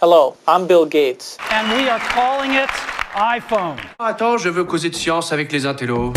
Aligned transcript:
Hello, 0.00 0.36
I'm 0.46 0.68
Bill 0.68 0.86
Gates. 0.86 1.36
and 1.50 1.72
we 1.76 1.88
are 1.88 1.98
calling 1.98 2.52
it 2.54 2.70
iPhone. 3.16 3.76
Attends, 3.98 4.38
je 4.38 4.48
veux 4.48 4.62
causer 4.62 4.90
de 4.90 4.94
science 4.94 5.32
avec 5.32 5.50
les 5.50 5.66
intellos. 5.66 6.12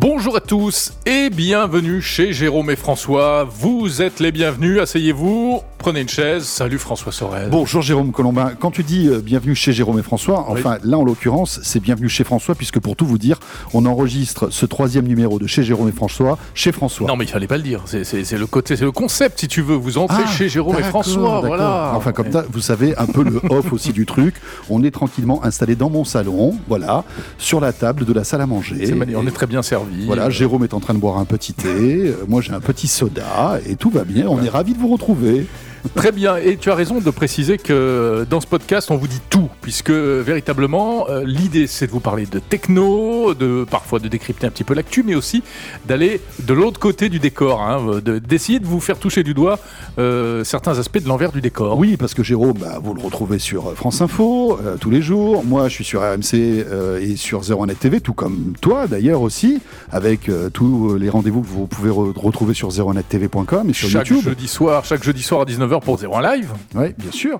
Bonjour 0.00 0.36
à 0.36 0.40
tous 0.40 0.92
et 1.06 1.28
bienvenue 1.28 2.00
chez 2.00 2.32
Jérôme 2.32 2.70
et 2.70 2.76
François. 2.76 3.42
Vous 3.42 4.00
êtes 4.00 4.20
les 4.20 4.30
bienvenus, 4.30 4.78
asseyez-vous, 4.80 5.60
prenez 5.78 6.02
une 6.02 6.08
chaise. 6.08 6.44
Salut 6.44 6.78
François 6.78 7.10
Sorel. 7.10 7.48
Bonjour 7.50 7.82
Jérôme 7.82 8.12
Colombin. 8.12 8.52
Quand 8.60 8.70
tu 8.70 8.84
dis 8.84 9.08
euh, 9.08 9.20
bienvenue 9.20 9.56
chez 9.56 9.72
Jérôme 9.72 9.98
et 9.98 10.04
François, 10.04 10.44
enfin 10.50 10.78
là 10.84 10.98
en 10.98 11.04
l'occurrence 11.04 11.58
c'est 11.64 11.80
bienvenue 11.80 12.08
chez 12.08 12.22
François 12.22 12.54
puisque 12.54 12.78
pour 12.78 12.94
tout 12.94 13.06
vous 13.06 13.18
dire, 13.18 13.40
on 13.74 13.86
enregistre 13.86 14.50
ce 14.52 14.66
troisième 14.66 15.04
numéro 15.08 15.40
de 15.40 15.48
chez 15.48 15.64
Jérôme 15.64 15.88
et 15.88 15.92
François 15.92 16.38
chez 16.54 16.70
François. 16.70 17.08
Non 17.08 17.16
mais 17.16 17.24
il 17.24 17.30
fallait 17.30 17.48
pas 17.48 17.56
le 17.56 17.64
dire, 17.64 17.82
c'est- 17.86 18.04
c'est 18.04 18.22
c'est 18.22 18.38
le 18.38 18.46
côté, 18.46 18.76
c'est 18.76 18.84
le 18.84 18.92
concept 18.92 19.40
si 19.40 19.48
tu 19.48 19.62
veux. 19.62 19.74
Vous 19.74 19.98
entrez 19.98 20.22
Ah, 20.24 20.30
chez 20.30 20.48
Jérôme 20.48 20.76
et 20.78 20.82
François, 20.84 21.40
voilà. 21.40 21.92
Enfin 21.96 22.12
comme 22.12 22.30
ça, 22.30 22.44
vous 22.52 22.60
savez 22.60 22.96
un 22.98 23.06
peu 23.06 23.24
le 23.24 23.40
off 23.50 23.72
aussi 23.72 23.92
du 23.92 24.06
truc. 24.06 24.36
On 24.70 24.84
est 24.84 24.92
tranquillement 24.92 25.44
installé 25.44 25.74
dans 25.74 25.90
mon 25.90 26.04
salon, 26.04 26.54
voilà, 26.68 27.02
sur 27.36 27.58
la 27.58 27.72
table 27.72 28.04
de 28.04 28.12
la 28.12 28.22
salle 28.22 28.42
à 28.42 28.46
manger. 28.46 28.76
C'est 28.86 29.16
on 29.16 29.26
est 29.26 29.30
très 29.32 29.46
bien 29.48 29.62
servi. 29.62 29.88
Voilà, 30.06 30.30
Jérôme 30.30 30.64
est 30.64 30.74
en 30.74 30.80
train 30.80 30.94
de 30.94 30.98
boire 30.98 31.18
un 31.18 31.24
petit 31.24 31.52
thé, 31.52 31.68
euh, 31.68 32.24
moi 32.28 32.40
j'ai 32.40 32.52
un 32.52 32.60
petit 32.60 32.88
soda 32.88 33.58
et 33.66 33.76
tout 33.76 33.90
va 33.90 34.04
bien. 34.04 34.26
On 34.28 34.42
est 34.42 34.48
ravis 34.48 34.72
de 34.74 34.78
vous 34.78 34.88
retrouver. 34.88 35.46
Très 35.94 36.12
bien, 36.12 36.36
et 36.36 36.56
tu 36.56 36.70
as 36.70 36.74
raison 36.74 37.00
de 37.00 37.10
préciser 37.10 37.56
que 37.58 38.26
dans 38.28 38.40
ce 38.40 38.46
podcast, 38.46 38.90
on 38.90 38.96
vous 38.96 39.08
dit 39.08 39.20
tout, 39.30 39.48
puisque 39.62 39.90
euh, 39.90 40.22
véritablement, 40.24 41.06
euh, 41.08 41.22
l'idée 41.24 41.66
c'est 41.66 41.86
de 41.86 41.90
vous 41.92 42.00
parler 42.00 42.26
de 42.26 42.38
techno, 42.38 43.34
de 43.34 43.64
parfois 43.68 43.98
de 43.98 44.08
décrypter 44.08 44.46
un 44.46 44.50
petit 44.50 44.64
peu 44.64 44.74
l'actu, 44.74 45.02
mais 45.02 45.14
aussi 45.14 45.42
d'aller 45.86 46.20
de 46.40 46.52
l'autre 46.54 46.78
côté 46.80 47.08
du 47.08 47.18
décor, 47.18 47.62
hein, 47.62 48.00
de- 48.04 48.18
d'essayer 48.18 48.58
de 48.60 48.66
vous 48.66 48.80
faire 48.80 48.98
toucher 48.98 49.22
du 49.22 49.34
doigt 49.34 49.58
euh, 49.98 50.44
certains 50.44 50.78
aspects 50.78 51.02
de 51.02 51.08
l'envers 51.08 51.32
du 51.32 51.40
décor. 51.40 51.78
Oui, 51.78 51.96
parce 51.96 52.14
que 52.14 52.22
Jérôme, 52.22 52.58
bah, 52.60 52.78
vous 52.82 52.94
le 52.94 53.00
retrouvez 53.00 53.38
sur 53.38 53.68
euh, 53.68 53.74
France 53.74 54.00
Info 54.00 54.58
euh, 54.64 54.76
tous 54.78 54.90
les 54.90 55.02
jours. 55.02 55.44
Moi, 55.44 55.68
je 55.68 55.74
suis 55.74 55.84
sur 55.84 56.00
RMC 56.02 56.34
euh, 56.34 57.00
et 57.00 57.16
sur 57.16 57.40
01net 57.42 57.76
TV, 57.78 58.00
tout 58.00 58.14
comme 58.14 58.52
toi 58.60 58.86
d'ailleurs 58.86 59.22
aussi, 59.22 59.60
avec 59.90 60.28
euh, 60.28 60.50
tous 60.50 60.94
les 60.96 61.08
rendez-vous 61.08 61.42
que 61.42 61.46
vous 61.48 61.66
pouvez 61.66 61.90
re- 61.90 62.18
retrouver 62.18 62.54
sur 62.54 62.68
01nettv.com 62.70 63.70
et 63.70 63.72
sur 63.72 63.88
Chaque 63.88 64.08
YouTube. 64.08 64.24
jeudi 64.24 64.48
soir, 64.48 64.84
chaque 64.84 65.02
jeudi 65.04 65.22
soir 65.22 65.42
à 65.42 65.44
19h 65.44 65.67
pour 65.80 65.98
01 66.02 66.36
live. 66.36 66.52
Oui, 66.74 66.94
bien 66.96 67.12
sûr. 67.12 67.38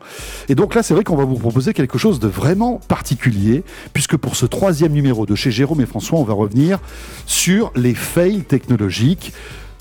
Et 0.49 0.55
donc 0.55 0.75
là, 0.75 0.83
c'est 0.83 0.95
vrai 0.95 1.05
qu'on 1.05 1.17
va 1.17 1.25
vous 1.25 1.39
proposer 1.39 1.73
quelque 1.73 1.99
chose 1.99 2.21
de 2.21 2.29
vraiment 2.29 2.81
particulier, 2.89 3.65
puisque 3.93 4.17
pour 4.17 4.37
ce 4.37 4.47
troisième 4.47 4.93
numéro 4.93 5.27
de 5.27 5.35
chez 5.35 5.51
Jérôme 5.51 5.81
et 5.81 5.87
François, 5.87 6.19
on 6.19 6.25
va 6.25 6.35
revenir 6.35 6.79
sur 7.27 7.73
les 7.75 7.95
fails 7.95 8.43
technologiques. 8.43 9.33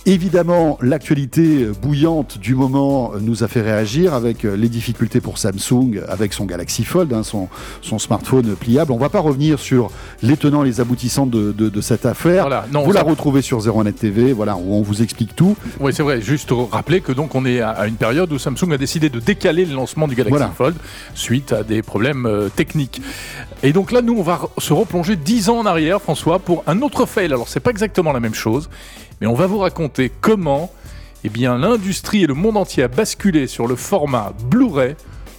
Évidemment, 0.10 0.78
l'actualité 0.82 1.68
bouillante 1.82 2.38
du 2.38 2.56
moment 2.56 3.12
nous 3.20 3.44
a 3.44 3.50
fait 3.50 3.60
réagir 3.60 4.14
avec 4.14 4.46
euh, 4.46 4.56
les 4.56 4.70
difficultés 4.70 5.20
pour 5.20 5.38
Samsung 5.38 6.00
avec 6.08 6.32
son 6.32 6.46
Galaxy 6.46 6.86
Fold, 6.86 7.12
hein, 7.12 7.24
son, 7.24 7.50
son 7.82 8.00
smartphone 8.00 8.56
pliable. 8.56 8.94
On 8.94 8.98
va 8.98 9.10
pas 9.10 9.20
revenir 9.20 9.60
sur 9.60 9.92
les 10.22 10.38
tenants 10.38 10.64
et 10.64 10.68
les 10.68 10.80
aboutissants 10.80 11.26
de, 11.26 11.52
de- 11.52 11.68
de 11.68 11.82
cette 11.82 12.06
affaire. 12.06 12.44
Voilà, 12.44 12.66
non, 12.72 12.84
vous 12.86 12.94
la 12.94 13.04
retrouvez 13.04 13.42
sur 13.42 13.60
01net 13.60 13.96
TV, 13.96 14.32
voilà, 14.32 14.56
où 14.56 14.76
on 14.76 14.82
vous 14.82 15.02
explique 15.02 15.36
tout. 15.36 15.58
Oui, 15.82 15.92
c'est 15.94 16.04
vrai. 16.04 16.22
Juste 16.22 16.54
rappeler 16.72 17.02
que 17.02 17.12
donc 17.12 17.36
on 17.36 17.46
est 17.46 17.60
à 17.60 17.86
une 17.86 17.96
période 17.98 18.32
où 18.32 18.40
Samsung 18.40 18.72
a 18.72 18.78
décidé 18.78 19.10
de 19.10 19.20
décaler 19.20 19.66
le 19.66 19.76
lancement 19.76 20.08
du 20.08 20.16
Galaxy 20.16 20.38
Voilà. 20.38 20.54
Fold 20.56 20.76
suite 21.16 21.52
à 21.52 21.64
des 21.64 21.82
problèmes 21.82 22.26
euh, 22.26 22.48
techniques. 22.48 23.02
Et 23.62 23.74
donc 23.74 23.92
là, 23.92 24.02
nous, 24.02 24.14
on 24.18 24.24
va 24.24 24.40
se 24.58 24.72
replonger 24.72 25.18
10 25.18 25.50
ans 25.50 25.58
en 25.60 25.66
arrière, 25.66 26.02
François, 26.02 26.40
pour 26.40 26.64
un 26.66 26.82
autre 26.82 27.06
fail. 27.06 27.26
Alors, 27.26 27.50
c'est 27.50 27.60
pas 27.60 27.72
exactement 27.72 28.14
la 28.14 28.22
même 28.22 28.36
chose, 28.36 28.70
mais 29.22 29.28
on 29.28 29.34
va 29.34 29.48
vous 29.48 29.60
raconter 29.60 30.12
comment, 30.22 30.72
eh 31.24 31.30
bien, 31.30 31.58
l'industrie 31.58 32.24
et 32.24 32.28
le 32.28 32.34
monde 32.34 32.58
entier 32.58 32.84
a 32.84 32.88
basculé 32.88 33.48
sur 33.48 33.68
le 33.68 33.76
format 33.76 34.34
Blu-ray 34.50 34.96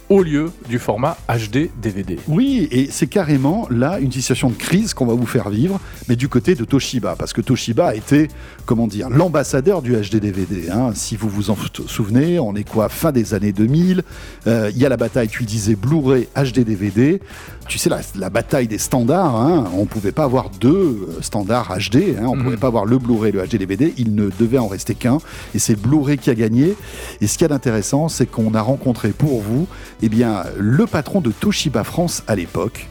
au 0.09 0.23
lieu 0.23 0.51
du 0.67 0.79
format 0.79 1.17
HD 1.27 1.69
DVD. 1.79 2.17
Oui, 2.27 2.67
et 2.71 2.89
c'est 2.89 3.07
carrément 3.07 3.67
là 3.69 3.99
une 3.99 4.11
situation 4.11 4.49
de 4.49 4.55
crise 4.55 4.93
qu'on 4.93 5.05
va 5.05 5.13
vous 5.13 5.27
faire 5.27 5.49
vivre, 5.49 5.79
mais 6.07 6.15
du 6.15 6.27
côté 6.27 6.55
de 6.55 6.65
Toshiba, 6.65 7.15
parce 7.15 7.31
que 7.31 7.41
Toshiba 7.41 7.89
a 7.89 7.95
été, 7.95 8.27
comment 8.69 8.85
dire, 8.85 9.09
l'ambassadeur 9.09 9.81
du 9.81 9.95
HD 9.95 10.17
DVD. 10.17 10.69
hein. 10.69 10.91
Si 10.93 11.15
vous 11.15 11.27
vous 11.27 11.49
en 11.49 11.57
souvenez, 11.87 12.37
on 12.37 12.53
est 12.53 12.69
quoi, 12.69 12.87
fin 12.87 13.11
des 13.11 13.33
années 13.33 13.51
2000, 13.51 14.03
euh, 14.45 14.69
il 14.71 14.77
y 14.79 14.85
a 14.85 14.89
la 14.89 14.95
bataille, 14.95 15.27
tu 15.27 15.43
disais, 15.43 15.73
Blu-ray, 15.73 16.27
HD 16.35 16.59
DVD. 16.59 17.19
Tu 17.67 17.79
sais, 17.79 17.89
la, 17.89 18.01
la 18.13 18.29
bataille 18.29 18.67
des 18.67 18.77
standards, 18.77 19.35
hein, 19.35 19.65
on 19.73 19.81
ne 19.81 19.85
pouvait 19.85 20.11
pas 20.11 20.23
avoir 20.25 20.51
deux 20.51 20.69
euh, 20.69 21.21
standards 21.21 21.75
HD, 21.79 22.15
hein, 22.19 22.25
on 22.27 22.35
ne 22.35 22.43
pouvait 22.43 22.57
pas 22.57 22.67
avoir 22.67 22.85
le 22.85 22.99
Blu-ray 22.99 23.29
et 23.29 23.31
le 23.31 23.47
HD 23.47 23.55
DVD, 23.55 23.91
il 23.97 24.13
ne 24.13 24.29
devait 24.39 24.59
en 24.59 24.67
rester 24.67 24.93
qu'un, 24.93 25.17
et 25.55 25.59
c'est 25.59 25.75
Blu-ray 25.75 26.19
qui 26.19 26.29
a 26.29 26.35
gagné. 26.35 26.75
Et 27.21 27.25
ce 27.25 27.39
qu'il 27.39 27.45
y 27.45 27.45
a 27.45 27.49
d'intéressant, 27.49 28.07
c'est 28.07 28.27
qu'on 28.27 28.53
a 28.53 28.61
rencontré 28.61 29.09
pour 29.13 29.41
vous 29.41 29.65
eh 30.03 30.09
bien, 30.09 30.43
le 30.59 30.85
patron 30.85 31.21
de 31.21 31.31
Toshiba 31.31 31.83
France 31.83 32.21
à 32.27 32.35
l'époque. 32.35 32.87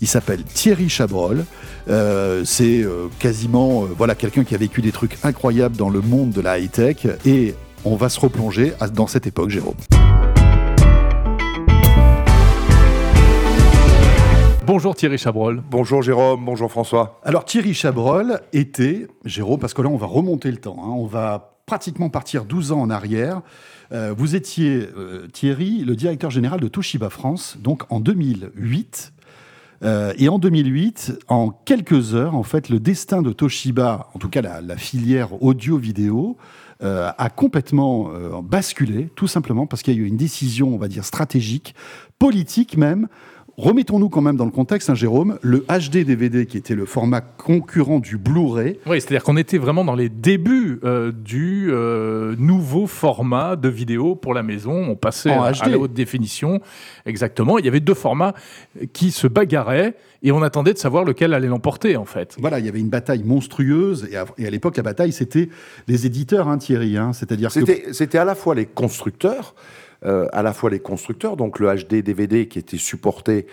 Il 0.00 0.06
s'appelle 0.06 0.42
Thierry 0.44 0.88
Chabrol. 0.88 1.44
Euh, 1.88 2.42
c'est 2.44 2.82
euh, 2.82 3.08
quasiment 3.18 3.84
euh, 3.84 3.88
voilà 3.96 4.14
quelqu'un 4.14 4.44
qui 4.44 4.54
a 4.54 4.58
vécu 4.58 4.82
des 4.82 4.92
trucs 4.92 5.16
incroyables 5.24 5.76
dans 5.76 5.88
le 5.90 6.00
monde 6.00 6.30
de 6.30 6.40
la 6.40 6.58
high-tech. 6.58 7.06
Et 7.24 7.54
on 7.84 7.96
va 7.96 8.08
se 8.08 8.20
replonger 8.20 8.72
à- 8.80 8.88
dans 8.88 9.06
cette 9.06 9.26
époque, 9.26 9.50
Jérôme. 9.50 9.74
Bonjour 14.66 14.96
Thierry 14.96 15.16
Chabrol. 15.16 15.62
Bonjour 15.70 16.02
Jérôme, 16.02 16.44
bonjour 16.44 16.70
François. 16.70 17.20
Alors 17.22 17.44
Thierry 17.44 17.72
Chabrol 17.72 18.40
était, 18.52 19.06
Jérôme, 19.24 19.60
parce 19.60 19.74
que 19.74 19.80
là 19.82 19.88
on 19.88 19.96
va 19.96 20.06
remonter 20.06 20.50
le 20.50 20.56
temps, 20.56 20.76
hein, 20.80 20.88
on 20.90 21.06
va 21.06 21.52
pratiquement 21.66 22.10
partir 22.10 22.44
12 22.44 22.72
ans 22.72 22.80
en 22.80 22.90
arrière. 22.90 23.42
Euh, 23.92 24.12
vous 24.16 24.34
étiez, 24.34 24.88
euh, 24.96 25.28
Thierry, 25.32 25.84
le 25.84 25.94
directeur 25.94 26.30
général 26.30 26.58
de 26.58 26.66
Toshiba 26.66 27.10
France, 27.10 27.56
donc 27.60 27.84
en 27.90 28.00
2008. 28.00 29.12
Euh, 29.82 30.12
et 30.18 30.28
en 30.28 30.38
2008, 30.38 31.18
en 31.28 31.50
quelques 31.50 32.14
heures, 32.14 32.34
en 32.34 32.42
fait, 32.42 32.68
le 32.68 32.80
destin 32.80 33.22
de 33.22 33.32
Toshiba, 33.32 34.08
en 34.14 34.18
tout 34.18 34.28
cas 34.28 34.42
la, 34.42 34.76
filière 34.76 35.42
audio-vidéo, 35.42 36.36
euh, 36.82 37.10
a 37.16 37.30
complètement 37.30 38.10
euh, 38.10 38.42
basculé, 38.42 39.08
tout 39.14 39.28
simplement 39.28 39.66
parce 39.66 39.82
qu'il 39.82 39.94
y 39.94 39.96
a 39.98 40.00
eu 40.00 40.06
une 40.06 40.16
décision, 40.16 40.74
on 40.74 40.78
va 40.78 40.88
dire, 40.88 41.04
stratégique, 41.04 41.74
politique 42.18 42.76
même. 42.76 43.08
Remettons-nous 43.58 44.10
quand 44.10 44.20
même 44.20 44.36
dans 44.36 44.44
le 44.44 44.50
contexte, 44.50 44.90
hein, 44.90 44.94
Jérôme, 44.94 45.38
le 45.40 45.60
HD 45.68 46.04
DVD, 46.04 46.44
qui 46.44 46.58
était 46.58 46.74
le 46.74 46.84
format 46.84 47.22
concurrent 47.22 48.00
du 48.00 48.18
Blu-ray, 48.18 48.78
Oui, 48.86 49.00
c'est-à-dire 49.00 49.22
qu'on 49.24 49.38
était 49.38 49.56
vraiment 49.56 49.82
dans 49.82 49.94
les 49.94 50.10
débuts 50.10 50.78
euh, 50.84 51.10
du 51.10 51.68
euh, 51.70 52.34
nouveau 52.38 52.86
format 52.86 53.56
de 53.56 53.70
vidéo 53.70 54.14
pour 54.14 54.34
la 54.34 54.42
maison. 54.42 54.72
On 54.90 54.94
passait 54.94 55.30
En 55.30 55.42
à, 55.42 55.52
HD. 55.52 55.62
à 55.62 55.68
la 55.70 55.78
haute 55.78 55.94
définition. 55.94 56.60
Exactement. 57.06 57.56
Il 57.58 57.64
y 57.64 57.68
avait 57.68 57.80
deux 57.80 57.94
formats 57.94 58.34
qui 58.92 59.10
se 59.10 59.26
bagarraient 59.26 59.94
et 60.22 60.32
on 60.32 60.42
attendait 60.42 60.74
de 60.74 60.78
savoir 60.78 61.04
lequel 61.04 61.32
allait 61.32 61.48
l'emporter, 61.48 61.96
en 61.96 62.04
fait. 62.04 62.36
Voilà, 62.38 62.58
il 62.58 62.66
y 62.66 62.68
avait 62.68 62.80
une 62.80 62.90
bataille 62.90 63.22
monstrueuse. 63.24 64.06
Et 64.12 64.16
à, 64.16 64.26
et 64.36 64.46
à 64.46 64.50
l'époque, 64.50 64.76
la 64.76 64.82
bataille, 64.82 65.12
c'était 65.12 65.48
les 65.88 66.04
éditeurs, 66.04 66.48
hein, 66.48 66.58
Thierry. 66.58 66.98
hein. 66.98 67.14
C'est-à-dire 67.14 67.48
que 67.48 67.54
C'était 67.60 67.84
c'était 67.92 68.18
à 68.18 68.26
la 68.26 68.34
fois 68.34 68.54
les 68.54 68.66
constructeurs, 68.66 69.54
euh, 70.04 70.28
à 70.32 70.42
la 70.42 70.52
fois 70.52 70.70
les 70.70 70.78
constructeurs, 70.78 71.36
donc 71.36 71.58
le 71.58 71.74
HD 71.74 72.02
DVD 72.02 72.48
qui 72.48 72.58
était 72.58 72.76
supporté 72.76 73.46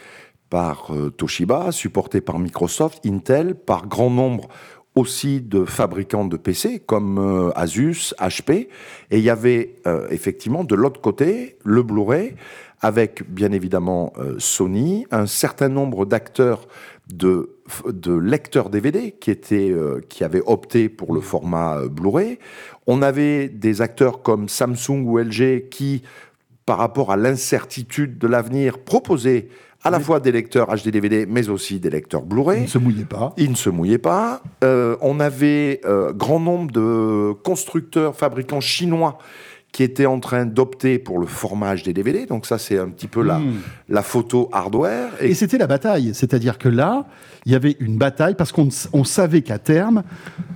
par 0.50 0.94
euh, 0.94 1.10
Toshiba, 1.10 1.72
supporté 1.72 2.20
par 2.20 2.38
Microsoft, 2.38 3.06
Intel, 3.06 3.56
par 3.56 3.88
grand 3.88 4.10
nombre 4.10 4.50
aussi 4.96 5.42
de 5.42 5.66
fabricants 5.66 6.26
de 6.26 6.38
PC 6.38 6.80
comme 6.80 7.18
euh, 7.18 7.52
Asus, 7.56 8.14
HP, 8.20 8.52
et 8.52 9.18
il 9.18 9.24
y 9.24 9.30
avait 9.30 9.76
effectivement 10.12 10.64
de 10.64 10.76
l'autre 10.76 11.02
côté 11.02 11.58
le 11.64 11.82
Blu-ray 11.82 12.36
avec 12.82 13.24
bien 13.30 13.54
évidemment 13.54 14.12
Sony, 14.40 15.08
un 15.10 15.26
certain 15.26 15.70
nombre 15.70 16.06
d'acteurs 16.06 16.68
de, 17.08 17.56
de 17.88 18.14
lecteurs 18.14 18.70
DVD 18.70 19.14
qui, 19.14 19.32
étaient, 19.32 19.74
qui 20.10 20.26
avaient 20.26 20.44
opté 20.46 20.90
pour 20.90 21.14
le 21.14 21.22
format 21.22 21.88
Blu-ray. 21.88 22.40
On 22.86 23.02
avait 23.02 23.48
des 23.48 23.82
acteurs 23.82 24.22
comme 24.22 24.50
Samsung 24.50 25.06
ou 25.06 25.18
LG 25.18 25.70
qui, 25.70 26.04
par 26.66 26.78
rapport 26.78 27.12
à 27.12 27.18
l'incertitude 27.18 28.18
de 28.18 28.28
l'avenir, 28.28 28.80
proposaient 28.80 29.50
à 29.84 29.90
la 29.90 30.00
fois 30.00 30.20
des 30.20 30.32
lecteurs 30.32 30.74
HD 30.74 30.90
DVD, 30.90 31.26
mais 31.28 31.50
aussi 31.50 31.80
des 31.80 31.90
lecteurs 31.90 32.22
ils 32.22 32.30
Blu-ray. 32.30 32.62
ne 32.62 32.68
se 32.68 32.78
mouillaient 32.78 33.04
pas. 33.04 33.34
Ils 33.38 33.52
ne 33.52 33.56
se 33.56 33.70
mouillaient 33.70 33.98
pas. 33.98 34.42
Euh, 34.64 34.96
on 35.02 35.20
avait 35.20 35.82
euh, 35.86 36.14
grand 36.14 36.40
nombre 36.40 36.72
de 36.72 37.34
constructeurs, 37.44 38.16
fabricants 38.16 38.62
chinois 38.62 39.18
qui 39.74 39.84
étaient 39.84 40.06
en 40.06 40.20
train 40.22 40.46
d'opter 40.46 41.00
pour 41.00 41.18
le 41.20 41.26
format 41.26 41.76
HD 41.76 41.90
DVD. 41.90 42.26
Donc 42.28 42.46
ça, 42.46 42.58
c'est 42.60 42.78
un 42.80 42.88
petit 42.90 43.08
peu 43.08 43.22
la, 43.24 43.40
Hmm. 43.40 43.56
la 43.90 44.04
photo 44.04 44.48
hardware. 44.54 45.10
Et 45.20 45.34
c'était 45.34 45.58
la 45.58 45.68
bataille. 45.68 46.12
C'est-à-dire 46.14 46.58
que 46.60 46.70
là, 46.70 47.06
il 47.46 47.52
y 47.52 47.56
avait 47.56 47.76
une 47.82 47.98
bataille 47.98 48.36
parce 48.36 48.52
qu'on 48.52 48.70
on 48.94 49.04
savait 49.04 49.42
qu'à 49.42 49.58
terme, 49.58 50.04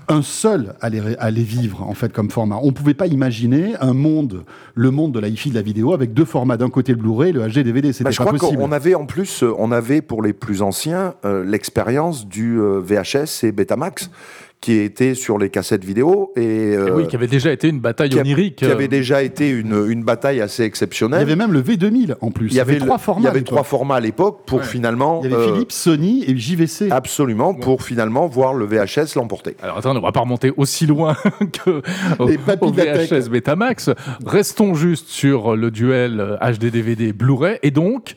un 0.07 0.21
seul 0.21 0.75
allait, 0.81 1.17
allait 1.17 1.41
vivre 1.41 1.81
en 1.83 1.93
fait 1.95 2.13
comme 2.13 2.29
format. 2.29 2.59
On 2.61 2.67
ne 2.67 2.71
pouvait 2.71 2.93
pas 2.93 3.07
imaginer 3.07 3.73
un 3.81 3.93
monde, 3.93 4.43
le 4.75 4.91
monde 4.91 5.11
de 5.13 5.19
la 5.19 5.27
hi-fi 5.27 5.49
de 5.49 5.55
la 5.55 5.61
vidéo 5.63 5.93
avec 5.93 6.13
deux 6.13 6.23
formats. 6.23 6.55
D'un 6.57 6.69
côté 6.69 6.91
le 6.93 6.99
Blu-ray, 6.99 7.31
le 7.33 7.41
HD 7.47 7.63
DVD. 7.63 7.91
C'était 7.91 8.05
Bah, 8.05 8.11
je 8.11 8.17
pas 8.19 8.25
crois 8.25 8.37
possible. 8.39 8.61
qu'on 8.61 8.71
avait 8.71 8.93
en 8.95 9.05
plus, 9.07 9.41
euh, 9.43 9.51
on 9.57 9.71
avait 9.71 10.01
pour 10.01 10.21
les 10.21 10.33
plus 10.33 10.61
anciens 10.61 11.15
euh, 11.25 11.43
l'expérience 11.43 12.27
du 12.27 12.59
euh, 12.59 12.79
VHS 12.79 13.43
et 13.47 13.51
Betamax 13.51 14.09
qui 14.59 14.79
était 14.79 15.13
sur 15.13 15.37
les 15.37 15.49
cassettes 15.49 15.85
vidéo 15.85 16.31
et, 16.35 16.71
Et 16.73 16.91
oui, 16.91 17.07
qui 17.07 17.15
avait 17.15 17.27
déjà 17.27 17.51
été 17.51 17.69
une 17.69 17.79
bataille 17.79 18.09
qui 18.09 18.17
a- 18.17 18.21
onirique. 18.21 18.55
qui 18.57 18.65
avait 18.65 18.85
euh, 18.85 18.87
déjà 18.87 19.21
été 19.21 19.49
une, 19.49 19.85
une 19.87 20.03
bataille 20.03 20.41
assez 20.41 20.63
Il 20.63 20.65
y 20.65 20.67
exceptionnelle. 20.67 21.21
avait 21.21 21.35
même 21.35 21.53
le 21.53 21.61
V2000 21.61 22.15
en 22.21 22.31
plus. 22.31 22.47
Il 22.47 22.53
y 22.55 22.59
avait, 22.59 22.77
trois 22.79 22.97
formats. 22.97 23.21
il 23.21 23.23
y 23.23 23.27
à 23.27 23.29
avait 23.29 23.39
l'époque. 23.39 23.53
trois 23.53 23.63
formats 23.63 23.95
à 23.95 23.99
l'époque 23.99 24.41
pour 24.47 24.59
Ouais. 24.59 24.65
finalement 24.65 25.21
Il 25.23 25.29
y 25.31 25.33
avait 25.33 25.43
euh, 25.43 25.53
Philips, 25.53 25.71
Sony 25.71 26.23
et 26.27 26.35
JVC. 26.35 26.89
absolument 26.91 27.53
pour 27.53 27.83
finalement 27.83 28.25
voir 28.27 28.55
le 28.55 28.65
VHS 28.65 29.15
l'emporter. 29.15 29.55
Alors 29.61 29.77
attends, 29.77 29.95
on 29.95 30.01
va 30.01 30.11
pas 30.11 30.21
remonter 30.21 30.51
aussi 30.57 30.87
loin 30.87 31.15
que 31.65 31.81
au, 32.19 32.27
Les 32.27 32.37
au 32.59 32.71
de 32.71 32.77
la 32.77 32.97
tech. 32.97 33.11
VHS 33.11 33.29
Betamax. 33.29 33.89
Restons 34.25 34.73
juste 34.73 35.07
sur 35.09 35.55
le 35.55 35.69
duel 35.71 36.19
euh, 36.19 36.51
HD 36.51 36.71
DVD 36.71 37.13
Blu-ray 37.13 37.59
et 37.61 37.71
donc 37.71 38.15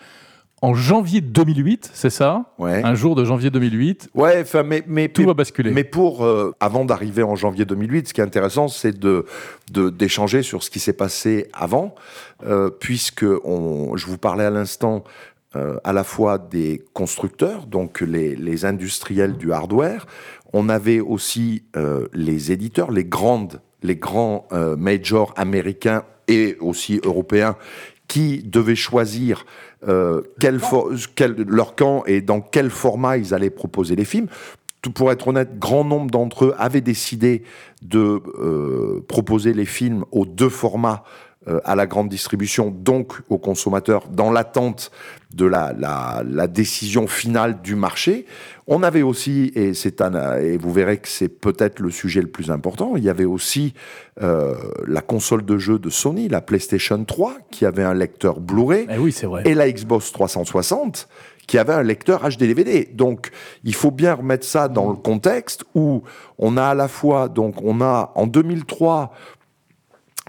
en 0.63 0.75
janvier 0.75 1.21
2008, 1.23 1.91
c'est 1.95 2.11
ça? 2.11 2.53
Ouais. 2.59 2.83
Un 2.85 2.95
jour 2.95 3.15
de 3.15 3.25
janvier 3.25 3.51
2008, 3.51 4.11
Ouais, 4.15 4.41
enfin, 4.43 4.63
mais, 4.63 4.83
mais, 4.87 5.09
tout 5.09 5.23
mais- 5.23 5.29
va 5.29 5.35
basculer. 5.35 5.71
Mais 5.71 5.85
pour, 5.85 6.25
euh, 6.25 6.55
avant 6.61 6.85
d'arriver 6.85 7.23
en 7.23 7.35
janvier 7.35 7.65
2008, 7.65 8.09
ce 8.09 8.15
qui 8.15 8.21
est 8.21 8.25
intéressant, 8.25 8.69
c'est 8.69 8.99
de 8.99 9.25
d'échanger 9.73 10.43
sur 10.43 10.63
ce 10.63 10.71
qui 10.71 10.81
s'est 10.81 10.93
passé 10.93 11.49
avant, 11.53 11.95
euh, 12.45 12.71
puisque 12.71 13.25
on, 13.45 13.97
je 13.97 14.07
vous 14.07 14.19
parlais 14.19 14.45
à 14.45 14.51
l'instant 14.51 15.05
euh, 15.57 15.79
à 15.85 15.93
la 15.93 16.05
fois 16.05 16.39
des 16.39 16.83
constructeurs, 16.93 17.67
donc 17.67 18.01
les, 18.01 18.37
les 18.37 18.65
industriels 18.65 19.37
du 19.37 19.53
hardware, 19.53 20.07
on 20.53 20.69
avait 20.69 21.01
aussi 21.01 21.63
les 22.13 22.51
éditeurs, 22.53 22.91
les 22.91 23.05
grandes, 23.05 23.61
les 23.85 23.95
grands 23.97 24.47
majors 24.77 25.33
américains 25.37 26.03
et 26.27 26.57
aussi 26.61 27.01
européens 27.05 27.57
qui 28.09 28.43
devaient 28.43 28.75
choisir 28.75 29.47
euh, 29.89 30.23
quel 30.39 30.61
leur 31.47 31.75
camp 31.75 32.05
et 32.07 32.21
dans 32.21 32.41
quel 32.41 32.71
format 32.71 33.17
ils 33.17 33.33
allaient 33.35 33.51
proposer 33.51 33.97
les 33.97 34.05
films. 34.05 34.27
Pour 34.95 35.13
être 35.13 35.29
honnête, 35.29 35.59
grand 35.59 35.85
nombre 35.85 36.11
d'entre 36.11 36.47
eux 36.47 36.55
avaient 36.59 36.81
décidé 36.81 37.43
de 37.83 38.23
euh, 38.39 39.05
proposer 39.09 39.53
les 39.53 39.67
films 39.67 40.05
aux 40.11 40.25
deux 40.25 40.49
formats 40.49 41.05
à 41.65 41.75
la 41.75 41.87
grande 41.87 42.11
distribution, 42.11 42.71
donc 42.71 43.15
aux 43.31 43.39
consommateurs, 43.39 44.09
dans 44.09 44.31
l'attente 44.31 44.91
de 45.35 45.47
la, 45.47 45.73
la, 45.73 46.23
la 46.29 46.47
décision 46.47 47.07
finale 47.07 47.63
du 47.63 47.77
marché. 47.77 48.27
On 48.67 48.83
avait 48.83 49.03
aussi, 49.03 49.51
et, 49.55 49.73
c'est 49.75 50.01
un, 50.03 50.37
et 50.39 50.59
vous 50.59 50.73
verrez 50.73 50.99
que 50.99 51.09
c'est 51.09 51.29
peut-être 51.29 51.81
le 51.81 51.91
sujet 51.91 52.21
le 52.21 52.29
plus 52.29 52.51
important, 52.51 52.95
il 52.97 53.05
y 53.05 53.09
avait 53.09 53.25
aussi 53.25 53.73
euh, 54.23 54.55
la 54.87 55.01
console 55.01 55.45
de 55.45 55.57
jeu 55.57 55.79
de 55.79 55.89
Sony, 55.89 56.29
la 56.29 56.41
PlayStation 56.43 57.03
3, 57.03 57.39
qui 57.51 57.65
avait 57.65 57.85
un 57.85 57.95
lecteur 57.95 58.39
Blu-ray 58.41 58.87
Eh 58.91 58.99
oui, 58.99 59.11
c'est 59.13 59.27
vrai. 59.27 59.43
et 59.47 59.55
la 59.55 59.71
Xbox 59.71 60.13
360 60.13 61.09
qui 61.47 61.59
avait 61.59 61.73
un 61.73 61.83
lecteur 61.83 62.23
HD-DVD. 62.29 62.91
Donc, 62.95 63.31
il 63.65 63.75
faut 63.75 63.91
bien 63.91 64.15
remettre 64.15 64.47
ça 64.47 64.69
dans 64.69 64.89
le 64.89 64.95
contexte 64.95 65.65
où 65.75 66.03
on 66.39 66.57
a 66.57 66.63
à 66.63 66.75
la 66.75 66.87
fois, 66.87 67.29
donc, 67.29 67.57
on 67.65 67.81
a 67.81 68.13
en 68.15 68.29
2003 68.29 69.13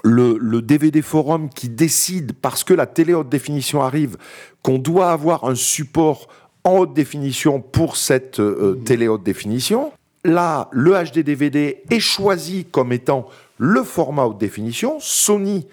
le, 0.03 0.37
le 0.39 0.61
DVD 0.61 1.01
Forum 1.01 1.49
qui 1.49 1.69
décide, 1.69 2.33
parce 2.33 2.63
que 2.63 2.73
la 2.73 2.85
télé 2.85 3.13
haute 3.13 3.29
définition 3.29 3.81
arrive, 3.81 4.17
qu'on 4.63 4.77
doit 4.77 5.11
avoir 5.11 5.45
un 5.45 5.55
support 5.55 6.27
en 6.63 6.79
haute 6.79 6.93
définition 6.93 7.59
pour 7.59 7.97
cette 7.97 8.39
euh, 8.39 8.79
télé 8.85 9.07
haute 9.07 9.23
définition. 9.23 9.91
Là, 10.23 10.69
le 10.71 10.93
HD 10.93 11.19
DVD 11.19 11.81
est 11.89 11.99
choisi 11.99 12.65
comme 12.65 12.93
étant 12.93 13.27
le 13.57 13.83
format 13.83 14.25
haute 14.25 14.37
définition. 14.37 14.97
Sony, 14.99 15.67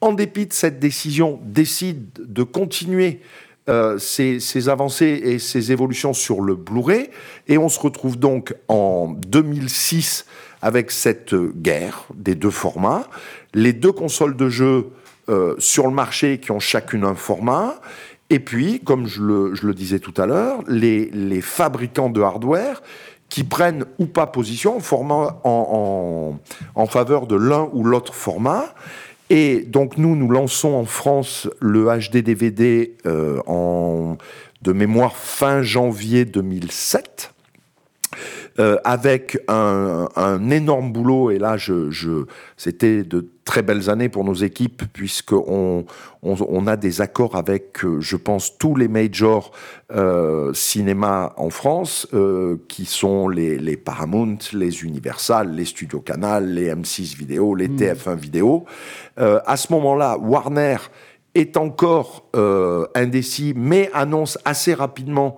en 0.00 0.12
dépit 0.12 0.46
de 0.46 0.52
cette 0.52 0.78
décision, 0.78 1.40
décide 1.44 2.06
de 2.18 2.42
continuer 2.44 3.20
euh, 3.68 3.98
ces, 3.98 4.40
ces 4.40 4.68
avancées 4.68 5.20
et 5.24 5.38
ces 5.38 5.72
évolutions 5.72 6.12
sur 6.12 6.40
le 6.40 6.54
Blu-ray. 6.54 7.10
Et 7.48 7.58
on 7.58 7.68
se 7.68 7.80
retrouve 7.80 8.18
donc 8.18 8.54
en 8.68 9.08
2006 9.08 10.26
avec 10.62 10.90
cette 10.90 11.34
guerre 11.34 12.04
des 12.14 12.34
deux 12.34 12.50
formats. 12.50 13.06
Les 13.54 13.72
deux 13.72 13.92
consoles 13.92 14.36
de 14.36 14.48
jeu 14.48 14.90
euh, 15.28 15.54
sur 15.58 15.86
le 15.86 15.92
marché 15.92 16.38
qui 16.38 16.50
ont 16.50 16.60
chacune 16.60 17.04
un 17.04 17.14
format. 17.14 17.80
Et 18.30 18.38
puis, 18.38 18.80
comme 18.80 19.06
je 19.06 19.22
le, 19.22 19.74
disais 19.74 19.98
tout 19.98 20.14
à 20.16 20.26
l'heure, 20.26 20.62
les, 20.66 21.40
fabricants 21.40 22.10
de 22.10 22.20
hardware 22.20 22.82
qui 23.28 23.44
prennent 23.44 23.84
ou 23.98 24.06
pas 24.06 24.26
position 24.26 24.78
en, 24.78 26.38
faveur 26.88 27.26
de 27.26 27.36
l'un 27.36 27.68
ou 27.72 27.84
l'autre 27.84 28.14
format. 28.14 28.74
Et 29.30 29.60
donc 29.60 29.96
nous, 29.96 30.16
nous 30.16 30.28
lançons 30.28 30.74
en 30.74 30.84
France 30.84 31.48
le 31.60 31.86
HD 31.86 32.18
DVD 32.18 32.96
euh, 33.06 33.40
en, 33.46 34.16
de 34.62 34.72
mémoire 34.72 35.16
fin 35.16 35.62
janvier 35.62 36.24
2007. 36.24 37.32
Euh, 38.60 38.76
avec 38.84 39.38
un, 39.48 40.06
un, 40.16 40.50
énorme 40.50 40.92
boulot, 40.92 41.30
et 41.30 41.38
là, 41.38 41.56
je, 41.56 41.90
je, 41.90 42.26
c'était 42.58 43.04
de 43.04 43.26
très 43.50 43.62
belles 43.62 43.88
années 43.88 44.08
pour 44.08 44.22
nos 44.22 44.34
équipes, 44.34 44.84
puisqu'on 44.92 45.86
on, 46.22 46.34
on 46.48 46.66
a 46.66 46.76
des 46.76 47.00
accords 47.00 47.36
avec, 47.36 47.84
euh, 47.84 48.00
je 48.00 48.16
pense, 48.16 48.58
tous 48.58 48.76
les 48.76 48.86
majors 48.86 49.50
euh, 49.92 50.52
cinéma 50.52 51.32
en 51.36 51.48
France, 51.48 52.06
euh, 52.12 52.58
qui 52.68 52.84
sont 52.84 53.28
les, 53.28 53.58
les, 53.58 53.76
Paramount, 53.76 54.38
les 54.52 54.84
Universal, 54.84 55.52
les 55.52 55.64
Studios 55.64 56.00
Canal, 56.00 56.52
les 56.52 56.72
M6 56.72 57.16
Vidéo, 57.16 57.54
les 57.54 57.68
mmh. 57.68 57.76
TF1 57.76 58.16
Vidéo. 58.16 58.66
À 59.16 59.56
ce 59.56 59.72
moment-là, 59.72 60.16
Warner 60.16 60.76
est 61.34 61.56
encore 61.56 62.24
indécis, 62.94 63.52
mais 63.56 63.90
annonce 63.92 64.38
assez 64.44 64.74
rapidement 64.74 65.36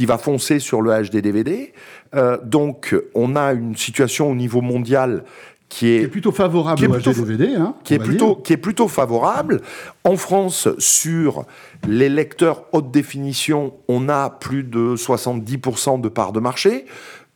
qui 0.00 0.06
va 0.06 0.16
foncer 0.16 0.60
sur 0.60 0.80
le 0.80 0.92
HD 0.92 1.18
DVD. 1.18 1.74
Euh, 2.14 2.38
donc, 2.42 2.96
on 3.14 3.36
a 3.36 3.52
une 3.52 3.76
situation 3.76 4.30
au 4.30 4.34
niveau 4.34 4.62
mondial 4.62 5.24
qui 5.68 5.88
est, 5.88 5.98
qui 5.98 6.04
est 6.04 6.08
plutôt 6.08 6.32
favorable 6.32 6.78
qui 6.78 6.86
est 6.86 6.88
plutôt, 6.88 7.12
DVD, 7.12 7.54
hein, 7.54 7.74
qui, 7.84 7.92
est 7.92 7.98
plutôt, 7.98 8.34
qui 8.34 8.54
est 8.54 8.56
plutôt 8.56 8.88
favorable. 8.88 9.60
En 10.04 10.16
France, 10.16 10.68
sur 10.78 11.44
les 11.86 12.08
lecteurs 12.08 12.64
haute 12.72 12.90
définition, 12.90 13.74
on 13.88 14.08
a 14.08 14.30
plus 14.30 14.64
de 14.64 14.96
70% 14.96 16.00
de 16.00 16.08
part 16.08 16.32
de 16.32 16.40
marché. 16.40 16.86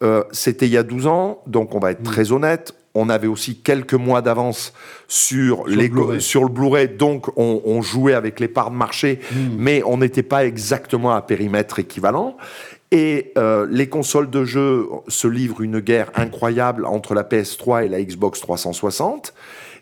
Euh, 0.03 0.25
C'était 0.33 0.65
il 0.65 0.73
y 0.73 0.79
a 0.79 0.85
12 0.85 1.07
ans, 1.07 1.43
donc 1.47 1.75
on 1.75 1.81
va 1.81 1.91
être 1.91 2.01
mmh. 2.01 2.05
très 2.05 2.33
honnête. 2.33 2.75
On 2.95 3.09
avait 3.09 3.27
aussi 3.27 3.57
quelques 3.57 3.95
mois 3.95 4.23
d'avance 4.23 4.73
sur, 5.09 5.57
sur, 5.57 5.67
les, 5.67 5.89
le 5.89 6.21
sur 6.21 6.45
le 6.45 6.49
Blu-ray, 6.49 6.89
donc 6.89 7.29
on, 7.37 7.61
on, 7.65 7.83
jouait 7.83 8.15
avec 8.15 8.39
les 8.39 8.49
parts 8.49 8.71
de 8.71 8.77
marché, 8.77 9.19
mmh. 9.31 9.37
mais 9.59 9.83
on 9.85 9.99
n'était 9.99 10.23
pas 10.23 10.45
exactement 10.45 11.11
à 11.11 11.21
périmètre 11.23 11.81
équivalent. 11.81 12.37
Et 12.93 13.33
euh, 13.37 13.67
les 13.69 13.89
consoles 13.89 14.31
de 14.31 14.45
jeu 14.45 14.87
se 15.09 15.27
livrent 15.27 15.63
une 15.63 15.81
guerre 15.81 16.13
incroyable 16.15 16.87
entre 16.87 17.15
la 17.15 17.25
PS3 17.25 17.87
et 17.87 17.89
la 17.89 18.01
Xbox 18.01 18.41
360. 18.41 19.35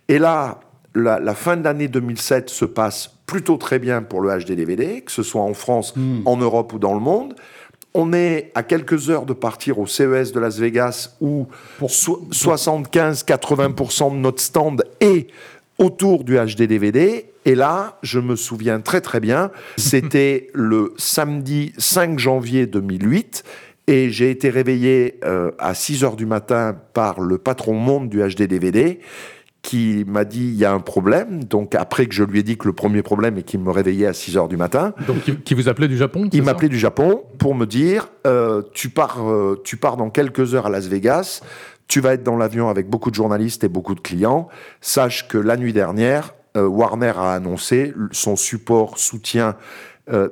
Et 0.08 0.18
là, 0.18 0.60
la, 0.94 1.20
la 1.20 1.34
fin 1.34 1.58
de 1.58 1.64
l'année 1.64 1.88
2007 1.88 2.48
se 2.48 2.64
passe 2.64 3.10
plutôt 3.26 3.56
très 3.56 3.78
bien 3.78 4.02
pour 4.02 4.22
le 4.22 4.30
HD 4.38 4.52
DVD, 4.52 5.02
que 5.02 5.12
ce 5.12 5.22
soit 5.22 5.42
en 5.42 5.54
France, 5.54 5.94
mmh. 5.96 6.22
en 6.24 6.36
Europe 6.38 6.72
ou 6.72 6.78
dans 6.78 6.94
le 6.94 7.00
monde. 7.00 7.34
On 7.94 8.12
est 8.12 8.50
à 8.54 8.62
quelques 8.62 9.10
heures 9.10 9.26
de 9.26 9.34
partir 9.34 9.78
au 9.78 9.86
CES 9.86 10.32
de 10.32 10.40
Las 10.40 10.58
Vegas 10.58 11.10
où 11.20 11.46
75-80% 11.80 14.12
de 14.12 14.16
notre 14.16 14.40
stand 14.40 14.82
est 15.00 15.26
autour 15.78 16.24
du 16.24 16.36
HD 16.36 16.62
DVD. 16.62 17.26
Et 17.44 17.54
là, 17.54 17.98
je 18.02 18.18
me 18.20 18.34
souviens 18.36 18.80
très 18.80 19.02
très 19.02 19.20
bien, 19.20 19.50
c'était 19.76 20.48
le 20.54 20.94
samedi 20.96 21.74
5 21.76 22.18
janvier 22.18 22.66
2008. 22.66 23.44
Et 23.88 24.08
j'ai 24.10 24.30
été 24.30 24.48
réveillé 24.48 25.18
euh, 25.24 25.50
à 25.58 25.74
6 25.74 26.04
heures 26.04 26.16
du 26.16 26.24
matin 26.24 26.74
par 26.94 27.20
le 27.20 27.36
patron 27.36 27.74
monde 27.74 28.08
du 28.08 28.22
HD 28.22 28.44
DVD 28.44 29.00
qui 29.62 30.04
m'a 30.08 30.24
dit 30.24 30.48
il 30.48 30.56
y 30.56 30.64
a 30.64 30.72
un 30.72 30.80
problème. 30.80 31.44
Donc 31.44 31.74
après 31.74 32.06
que 32.06 32.14
je 32.14 32.24
lui 32.24 32.40
ai 32.40 32.42
dit 32.42 32.58
que 32.58 32.66
le 32.66 32.72
premier 32.72 33.02
problème 33.02 33.38
est 33.38 33.42
qu'il 33.44 33.60
me 33.60 33.70
réveillait 33.70 34.08
à 34.08 34.12
6 34.12 34.36
heures 34.36 34.48
du 34.48 34.56
matin. 34.56 34.92
Donc 35.06 35.22
qui, 35.22 35.36
qui 35.36 35.54
vous 35.54 35.68
appelait 35.68 35.88
du 35.88 35.96
Japon 35.96 36.28
Il 36.32 36.42
m'appelait 36.42 36.68
du 36.68 36.78
Japon 36.78 37.22
pour 37.38 37.54
me 37.54 37.64
dire 37.64 38.08
euh, 38.26 38.62
tu 38.74 38.90
pars 38.90 39.22
euh, 39.22 39.60
tu 39.64 39.76
pars 39.76 39.96
dans 39.96 40.10
quelques 40.10 40.54
heures 40.54 40.66
à 40.66 40.70
Las 40.70 40.86
Vegas. 40.88 41.40
Tu 41.86 42.00
vas 42.00 42.14
être 42.14 42.24
dans 42.24 42.36
l'avion 42.36 42.68
avec 42.68 42.88
beaucoup 42.88 43.10
de 43.10 43.14
journalistes 43.14 43.62
et 43.64 43.68
beaucoup 43.68 43.94
de 43.94 44.00
clients. 44.00 44.48
Sache 44.80 45.28
que 45.28 45.38
la 45.38 45.56
nuit 45.56 45.72
dernière, 45.72 46.34
euh, 46.56 46.66
Warner 46.66 47.12
a 47.16 47.32
annoncé 47.32 47.94
son 48.10 48.36
support 48.36 48.98
soutien 48.98 49.56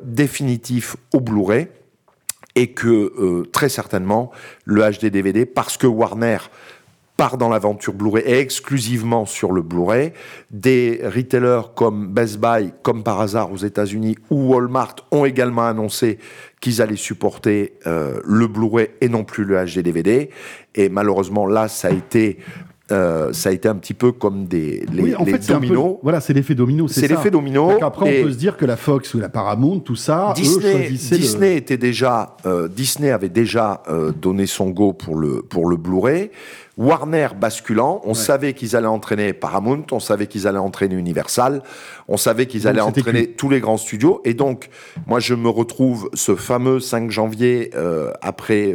définitif 0.02 0.96
au 1.14 1.20
Blu-ray 1.20 1.68
et 2.56 2.72
que 2.72 3.44
très 3.52 3.68
certainement 3.68 4.32
le 4.64 4.82
HD 4.82 5.06
DVD 5.06 5.46
parce 5.46 5.76
que 5.76 5.86
Warner 5.86 6.38
part 7.20 7.36
dans 7.36 7.50
l'aventure 7.50 7.92
Blu-ray 7.92 8.22
et 8.24 8.38
exclusivement 8.38 9.26
sur 9.26 9.52
le 9.52 9.60
Blu-ray. 9.60 10.14
Des 10.50 11.02
retailers 11.04 11.74
comme 11.74 12.08
Best 12.08 12.38
Buy, 12.38 12.72
comme 12.80 13.02
par 13.02 13.20
hasard 13.20 13.52
aux 13.52 13.58
États-Unis, 13.58 14.16
ou 14.30 14.54
Walmart 14.54 14.96
ont 15.10 15.26
également 15.26 15.66
annoncé 15.66 16.18
qu'ils 16.62 16.80
allaient 16.80 16.96
supporter 16.96 17.74
euh, 17.86 18.20
le 18.24 18.46
Blu-ray 18.46 18.88
et 19.02 19.10
non 19.10 19.24
plus 19.24 19.44
le 19.44 19.62
HD 19.62 19.80
DVD. 19.80 20.30
Et 20.74 20.88
malheureusement, 20.88 21.44
là, 21.44 21.68
ça 21.68 21.88
a 21.88 21.90
été 21.90 22.38
euh, 22.92 23.32
ça 23.32 23.48
a 23.48 23.52
été 23.52 23.68
un 23.68 23.74
petit 23.76 23.94
peu 23.94 24.12
comme 24.12 24.46
des 24.46 24.84
les, 24.92 25.02
oui, 25.02 25.14
en 25.14 25.24
les 25.24 25.32
fait, 25.32 25.46
peu- 25.46 25.54
dominos. 25.54 25.96
voilà, 26.02 26.20
c'est 26.20 26.32
l'effet 26.32 26.54
domino. 26.54 26.88
C'est 26.88 27.08
l'effet 27.08 27.30
domino. 27.30 27.70
Donc 27.72 27.82
Après, 27.82 28.20
on 28.20 28.24
peut 28.24 28.32
se 28.32 28.36
dire 28.38 28.56
que 28.56 28.64
la 28.66 28.76
Fox 28.76 29.14
ou 29.14 29.20
la 29.20 29.28
Paramount, 29.28 29.80
tout 29.80 29.96
ça, 29.96 30.30
eux 30.36 30.40
Disney, 30.40 30.88
le- 30.88 31.16
Disney 31.16 31.56
était 31.56 31.76
déjà, 31.78 32.36
euh, 32.46 32.68
Disney 32.68 33.10
avait 33.10 33.28
déjà 33.28 33.82
euh, 33.88 34.12
donné 34.12 34.46
son 34.46 34.70
go 34.70 34.92
pour 34.92 35.16
le 35.16 35.42
pour 35.42 35.68
le 35.68 35.76
Blu-ray. 35.76 36.30
Warner 36.76 37.28
basculant, 37.38 38.00
on 38.04 38.14
savait 38.14 38.54
qu'ils 38.54 38.74
allaient 38.74 38.86
entraîner 38.86 39.34
Paramount, 39.34 39.84
on 39.92 40.00
savait 40.00 40.26
qu'ils 40.28 40.46
allaient 40.46 40.56
entraîner 40.56 40.94
Universal, 40.94 41.62
on 42.08 42.16
savait 42.16 42.46
qu'ils 42.46 42.66
allaient 42.66 42.80
entraîner 42.80 43.26
tous 43.26 43.50
les 43.50 43.60
grands 43.60 43.76
studios. 43.76 44.22
Et 44.24 44.32
donc, 44.32 44.70
moi, 45.06 45.20
je 45.20 45.34
me 45.34 45.50
retrouve 45.50 46.08
ce 46.14 46.34
fameux 46.36 46.80
5 46.80 47.10
janvier 47.10 47.70
après. 48.22 48.74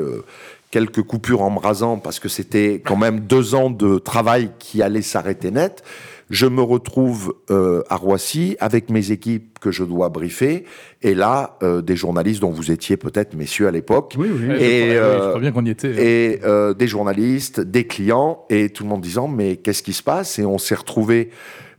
Quelques 0.72 1.01
coupures 1.03 1.41
embrasant 1.41 1.98
parce 1.98 2.19
que 2.19 2.29
c'était 2.29 2.81
quand 2.86 2.98
même 2.98 3.22
deux 3.22 3.55
ans 3.55 3.69
de 3.69 3.98
travail 4.00 4.51
qui 4.60 4.81
allaient 4.81 5.01
s'arrêter 5.01 5.51
net. 5.51 5.84
Je 6.31 6.48
me 6.48 6.62
retrouve 6.63 7.36
euh, 7.51 7.84
à 7.88 7.95
Roissy 7.98 8.57
avec 8.60 8.89
mes 8.89 9.12
équipes 9.12 9.60
que 9.60 9.69
je 9.72 9.84
dois 9.84 10.10
briefer 10.10 10.65
et 11.03 11.13
là 11.13 11.55
euh, 11.62 11.84
des 11.84 11.95
journalistes 11.95 12.41
dont 12.41 12.50
vous 12.50 12.72
étiez 12.72 12.98
peut-être 12.98 13.36
messieurs 13.36 13.67
à 13.67 13.72
l'époque 13.72 14.15
Oui, 14.17 14.29
oui. 14.34 14.55
Et, 14.60 14.89
je 14.93 14.98
crois- 14.98 15.05
euh, 15.07 15.22
je 15.24 15.27
crois 15.29 15.39
bien 15.39 15.51
qu'on 15.51 15.65
y 15.65 15.69
était. 15.69 15.91
et 16.34 16.39
des 16.77 16.88
journalistes, 16.88 17.60
des 17.62 17.86
clients 17.86 18.43
et 18.50 18.69
tout 18.69 18.84
le 18.84 18.89
monde 18.89 19.01
disant 19.01 19.27
mais 19.27 19.57
qu'est-ce 19.57 19.84
qui 19.84 19.93
se 19.93 20.01
passe? 20.03 20.39
Et 20.39 20.45
on 20.45 20.57
s'est 20.57 20.74
retrouvé 20.75 21.29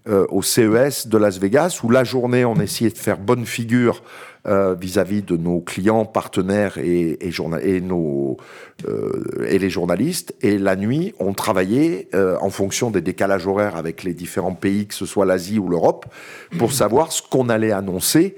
euh, 0.09 0.25
au 0.31 0.43
CES 0.43 1.09
de 1.09 1.19
Las 1.19 1.39
Vegas 1.39 1.81
où 1.83 1.91
la 1.91 2.05
journée 2.05 2.45
on 2.45 2.55
essayait 2.57 2.91
de 2.91 2.99
faire 2.99 3.19
bonne 3.19 3.45
figure 3.45 4.03
euh, 4.47 4.77
vis-à-vis 4.81 5.23
de 5.23 5.37
nos 5.37 5.59
clients, 5.61 6.05
partenaires 6.05 6.79
et, 6.79 7.19
nos 7.83 8.37
euh, 8.87 9.47
et 9.49 9.59
les 9.59 9.69
journalistes. 9.69 10.33
Et 10.43 10.59
la 10.59 10.77
nuit, 10.77 11.13
on 11.19 11.33
travaillait 11.33 12.09
en 12.15 12.51
fonction 12.51 12.93
des 12.93 13.01
décalages 13.01 13.49
horaires 13.49 13.75
avec 13.75 14.05
les 14.05 14.15
différents 14.15 14.55
pays, 14.55 14.87
que 14.87 14.95
ce 14.95 15.07
soit 15.07 15.27
l'Asie 15.27 15.59
ou 15.59 15.69
l'Europe, 15.69 16.07
pour 16.59 16.73
savoir 16.73 17.11
ce 17.11 17.23
qu'on 17.23 17.49
allait 17.49 17.73
annoncer 17.73 18.37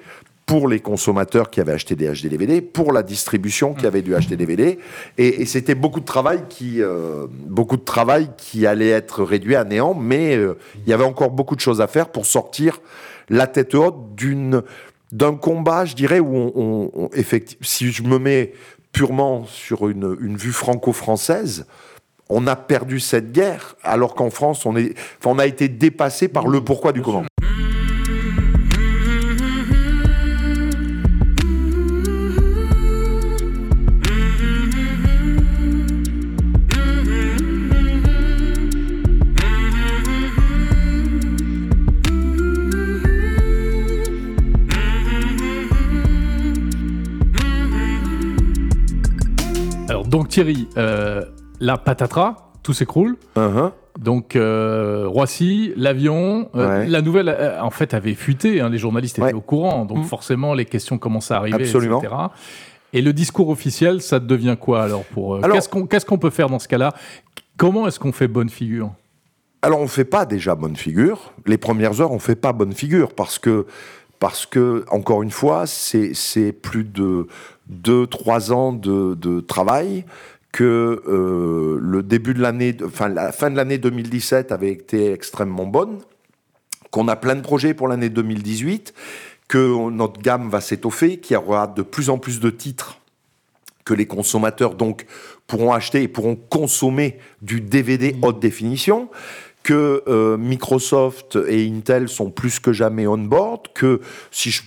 pour 0.48 0.66
les 0.66 0.80
consommateurs 0.80 1.50
qui 1.50 1.60
avaient 1.60 1.72
acheté 1.74 1.94
des 1.94 2.06
HD 2.08 2.28
DVD, 2.28 2.62
pour 2.62 2.90
la 2.90 3.02
distribution 3.02 3.74
qui 3.74 3.86
avait 3.86 4.00
du 4.00 4.12
HD 4.14 4.32
DVD, 4.32 4.78
et, 5.18 5.42
et 5.42 5.44
c'était 5.44 5.74
beaucoup 5.74 6.00
de 6.00 6.06
travail 6.06 6.40
qui, 6.48 6.80
euh, 6.82 7.26
beaucoup 7.30 7.76
de 7.76 7.84
travail 7.84 8.30
qui 8.38 8.66
allait 8.66 8.88
être 8.88 9.22
réduit 9.22 9.56
à 9.56 9.64
néant, 9.64 9.92
mais 9.94 10.34
euh, 10.36 10.56
il 10.86 10.88
y 10.88 10.94
avait 10.94 11.04
encore 11.04 11.30
beaucoup 11.30 11.54
de 11.54 11.60
choses 11.60 11.82
à 11.82 11.86
faire 11.86 12.08
pour 12.08 12.24
sortir 12.24 12.80
la 13.28 13.46
tête 13.46 13.74
haute 13.74 14.14
d'une 14.16 14.62
d'un 15.12 15.34
combat, 15.36 15.84
je 15.84 15.94
dirais, 15.94 16.18
où 16.18 16.34
on, 16.34 16.52
on, 16.54 16.90
on- 16.94 17.08
effecti- 17.08 17.56
si 17.60 17.92
je 17.92 18.02
me 18.02 18.18
mets 18.18 18.52
purement 18.92 19.44
sur 19.46 19.88
une, 19.88 20.16
une 20.20 20.36
vue 20.38 20.52
franco-française, 20.52 21.66
on 22.30 22.46
a 22.46 22.56
perdu 22.56 23.00
cette 23.00 23.32
guerre, 23.32 23.76
alors 23.82 24.14
qu'en 24.14 24.28
France, 24.30 24.64
on, 24.66 24.76
est, 24.76 24.94
on 25.26 25.38
a 25.38 25.46
été 25.46 25.68
dépassé 25.68 26.28
par 26.28 26.46
le 26.48 26.62
pourquoi 26.62 26.92
du 26.92 27.00
comment. 27.02 27.24
Donc 50.08 50.28
Thierry, 50.28 50.68
euh, 50.76 51.24
la 51.60 51.76
patatras, 51.76 52.50
tout 52.62 52.72
s'écroule. 52.72 53.16
Uh-huh. 53.36 53.70
Donc 53.98 54.36
euh, 54.36 55.06
Roissy, 55.08 55.72
l'avion, 55.76 56.48
euh, 56.54 56.80
Ouais. 56.82 56.86
la 56.86 57.02
nouvelle 57.02 57.28
euh, 57.28 57.60
en 57.60 57.70
fait 57.70 57.94
avait 57.94 58.14
fuité, 58.14 58.60
hein, 58.60 58.68
les 58.68 58.78
journalistes 58.78 59.18
étaient 59.18 59.26
Ouais. 59.28 59.32
au 59.32 59.40
courant, 59.40 59.84
donc 59.84 59.98
Mm. 59.98 60.04
forcément 60.04 60.54
les 60.54 60.64
questions 60.66 60.98
commençaient 60.98 61.34
à 61.34 61.38
arriver, 61.38 61.64
Absolument. 61.64 61.98
etc. 62.00 62.14
Et 62.92 63.02
le 63.02 63.12
discours 63.12 63.48
officiel, 63.48 64.00
ça 64.00 64.20
devient 64.20 64.56
quoi 64.58 64.82
alors 64.84 65.04
pour 65.04 65.34
euh, 65.34 65.40
Alors- 65.42 65.56
qu'est-ce 65.88 66.06
qu'on 66.06 66.18
peut 66.18 66.30
faire 66.30 66.48
dans 66.48 66.58
ce 66.60 66.68
cas-là? 66.68 66.94
Comment 67.56 67.88
est-ce 67.88 67.98
qu'on 67.98 68.12
fait 68.12 68.28
bonne 68.28 68.48
figure? 68.50 68.92
Alors 69.62 69.80
on 69.80 69.88
fait 69.88 70.04
pas 70.04 70.24
déjà 70.26 70.54
bonne 70.54 70.76
figure. 70.76 71.32
Les 71.44 71.58
premières 71.58 72.00
heures, 72.00 72.12
on 72.12 72.20
fait 72.20 72.36
pas 72.36 72.52
bonne 72.52 72.72
figure 72.72 73.12
parce 73.14 73.38
que 73.40 73.66
parce 74.20 74.46
que 74.46 74.84
encore 74.90 75.22
une 75.22 75.30
fois, 75.32 75.64
c'est 75.66 76.52
plus 76.52 76.84
de 76.84 77.26
deux 77.68 78.06
trois 78.06 78.52
ans 78.52 78.72
de, 78.72 79.14
de 79.14 79.40
travail 79.40 80.04
que 80.52 81.02
euh, 81.06 81.78
le 81.80 82.02
début 82.02 82.34
de 82.34 82.40
l'année, 82.40 82.76
enfin 82.84 83.08
la 83.08 83.32
fin 83.32 83.50
de 83.50 83.56
l'année 83.56 83.78
2017 83.78 84.50
avait 84.52 84.72
été 84.72 85.12
extrêmement 85.12 85.66
bonne, 85.66 85.98
qu'on 86.90 87.08
a 87.08 87.16
plein 87.16 87.34
de 87.34 87.42
projets 87.42 87.74
pour 87.74 87.88
l'année 87.88 88.08
2018, 88.08 88.94
que 89.46 89.90
notre 89.90 90.20
gamme 90.20 90.48
va 90.48 90.60
s'étoffer, 90.60 91.18
qu'il 91.18 91.34
y 91.34 91.36
aura 91.36 91.66
de 91.66 91.82
plus 91.82 92.10
en 92.10 92.18
plus 92.18 92.40
de 92.40 92.50
titres 92.50 92.98
que 93.84 93.94
les 93.94 94.06
consommateurs 94.06 94.74
donc 94.74 95.06
pourront 95.46 95.72
acheter 95.72 96.02
et 96.02 96.08
pourront 96.08 96.36
consommer 96.36 97.18
du 97.40 97.62
DVD 97.62 98.14
haute 98.20 98.38
définition, 98.38 99.08
que 99.62 100.02
euh, 100.08 100.36
Microsoft 100.36 101.38
et 101.48 101.66
Intel 101.66 102.08
sont 102.08 102.30
plus 102.30 102.60
que 102.60 102.72
jamais 102.72 103.06
on 103.06 103.18
board, 103.18 103.68
que 103.74 104.00
si 104.30 104.50
je 104.50 104.62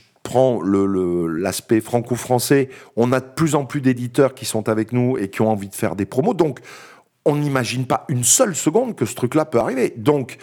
le- 0.63 1.27
l'aspect 1.27 1.81
franco-français, 1.81 2.69
on 2.95 3.11
a 3.11 3.19
de 3.19 3.25
plus 3.35 3.55
en 3.55 3.65
plus 3.65 3.81
d'éditeurs 3.81 4.33
qui 4.33 4.45
sont 4.45 4.69
avec 4.69 4.93
nous 4.93 5.17
et 5.17 5.29
qui 5.29 5.41
ont 5.41 5.49
envie 5.49 5.69
de 5.69 5.75
faire 5.75 5.95
des 5.95 6.05
promos. 6.05 6.33
Donc, 6.33 6.59
on 7.25 7.35
n'imagine 7.35 7.85
pas 7.85 8.05
une 8.09 8.23
seule 8.23 8.55
seconde 8.55 8.95
que 8.95 9.05
ce 9.05 9.15
truc-là 9.15 9.45
peut 9.45 9.59
arriver. 9.59 9.93
Donc, 9.97 10.37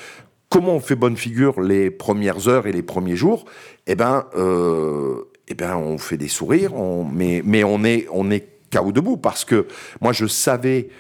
comment 0.49 0.75
on 0.75 0.81
fait 0.81 0.95
bonne 0.95 1.17
figure 1.17 1.61
les 1.61 1.91
premières 1.91 2.49
heures 2.49 2.67
et 2.67 2.73
les 2.73 2.83
premiers 2.83 3.17
jours? 3.17 3.45
Eh 3.87 3.95
ben, 3.95 4.27
euh, 4.37 5.25
eh 5.49 5.55
ben, 5.55 5.77
on 5.77 5.99
fait 5.99 6.17
des 6.19 6.29
sourires, 6.29 6.73
mais, 7.13 7.43
mais 7.45 7.65
on 7.65 7.83
est, 7.85 8.07
on 8.13 8.31
est 8.31 8.47
KO 8.71 8.93
debout 8.93 9.17
parce 9.17 9.45
que 9.45 9.67
moi, 10.01 10.13
je 10.13 10.27
savais 10.27 10.91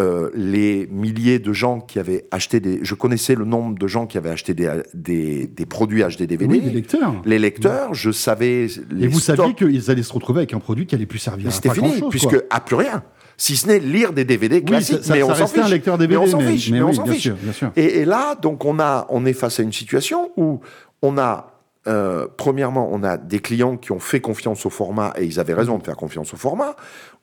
euh, 0.00 0.30
les 0.34 0.86
milliers 0.90 1.38
de 1.38 1.52
gens 1.54 1.80
qui 1.80 1.98
avaient 1.98 2.26
acheté 2.30 2.60
des. 2.60 2.80
Je 2.82 2.94
connaissais 2.94 3.34
le 3.34 3.44
nombre 3.46 3.78
de 3.78 3.86
gens 3.86 4.06
qui 4.06 4.18
avaient 4.18 4.28
acheté 4.30 4.52
des, 4.52 4.70
des, 4.92 5.46
des 5.46 5.66
produits 5.66 6.02
HD 6.02 6.24
DVD. 6.24 6.46
Oui, 6.46 6.60
les 6.64 6.70
lecteurs. 6.70 7.14
Les 7.24 7.38
lecteurs, 7.38 7.94
je 7.94 8.10
savais. 8.10 8.66
Les 8.90 9.04
Et 9.04 9.08
vous 9.08 9.20
stocks. 9.20 9.36
saviez 9.36 9.54
qu'ils 9.54 9.90
allaient 9.90 10.02
se 10.02 10.12
retrouver 10.12 10.40
avec 10.40 10.52
un 10.52 10.58
produit 10.58 10.86
qui 10.86 10.94
allait 10.94 11.06
plus 11.06 11.18
servir 11.18 11.46
Mais 11.46 11.50
à 11.52 11.54
C'était 11.54 11.70
fini, 11.70 12.02
puisque 12.10 12.28
quoi. 12.28 12.38
à 12.50 12.60
plus 12.60 12.76
rien. 12.76 13.02
Si 13.38 13.56
ce 13.56 13.66
n'est 13.68 13.78
lire 13.78 14.12
des 14.12 14.24
DVD 14.24 14.62
classiques, 14.62 14.98
ça, 14.98 15.02
ça- 15.04 15.14
mais 15.14 15.20
ça 15.20 15.26
on 15.26 15.34
s'en 15.34 15.40
restait 15.42 15.58
fiche. 15.60 15.66
un 15.66 15.70
lecteur 15.74 15.98
DVD, 15.98 16.18
mais 16.20 16.26
on 16.26 16.30
s'en 16.30 16.40
fiche. 16.40 16.70
mais 16.70 16.78
mais 16.78 16.84
on 16.84 16.88
oui, 16.88 16.94
s'en 16.96 17.02
bien 17.04 17.12
fiche. 17.14 17.22
sûr, 17.22 17.36
bien 17.36 17.52
sûr. 17.52 17.70
Et, 17.76 17.98
et 18.00 18.04
là, 18.04 18.34
donc, 18.34 18.64
on, 18.64 18.78
a, 18.78 19.06
on 19.10 19.24
est 19.26 19.32
face 19.34 19.60
à 19.60 19.62
une 19.62 19.72
situation 19.72 20.30
où 20.36 20.60
on 21.02 21.16
a, 21.18 21.55
euh, 21.88 22.26
premièrement, 22.36 22.88
on 22.90 23.04
a 23.04 23.16
des 23.16 23.38
clients 23.38 23.76
qui 23.76 23.92
ont 23.92 24.00
fait 24.00 24.20
confiance 24.20 24.66
au 24.66 24.70
format 24.70 25.12
et 25.16 25.24
ils 25.24 25.38
avaient 25.38 25.54
raison 25.54 25.78
de 25.78 25.84
faire 25.84 25.96
confiance 25.96 26.34
au 26.34 26.36
format. 26.36 26.74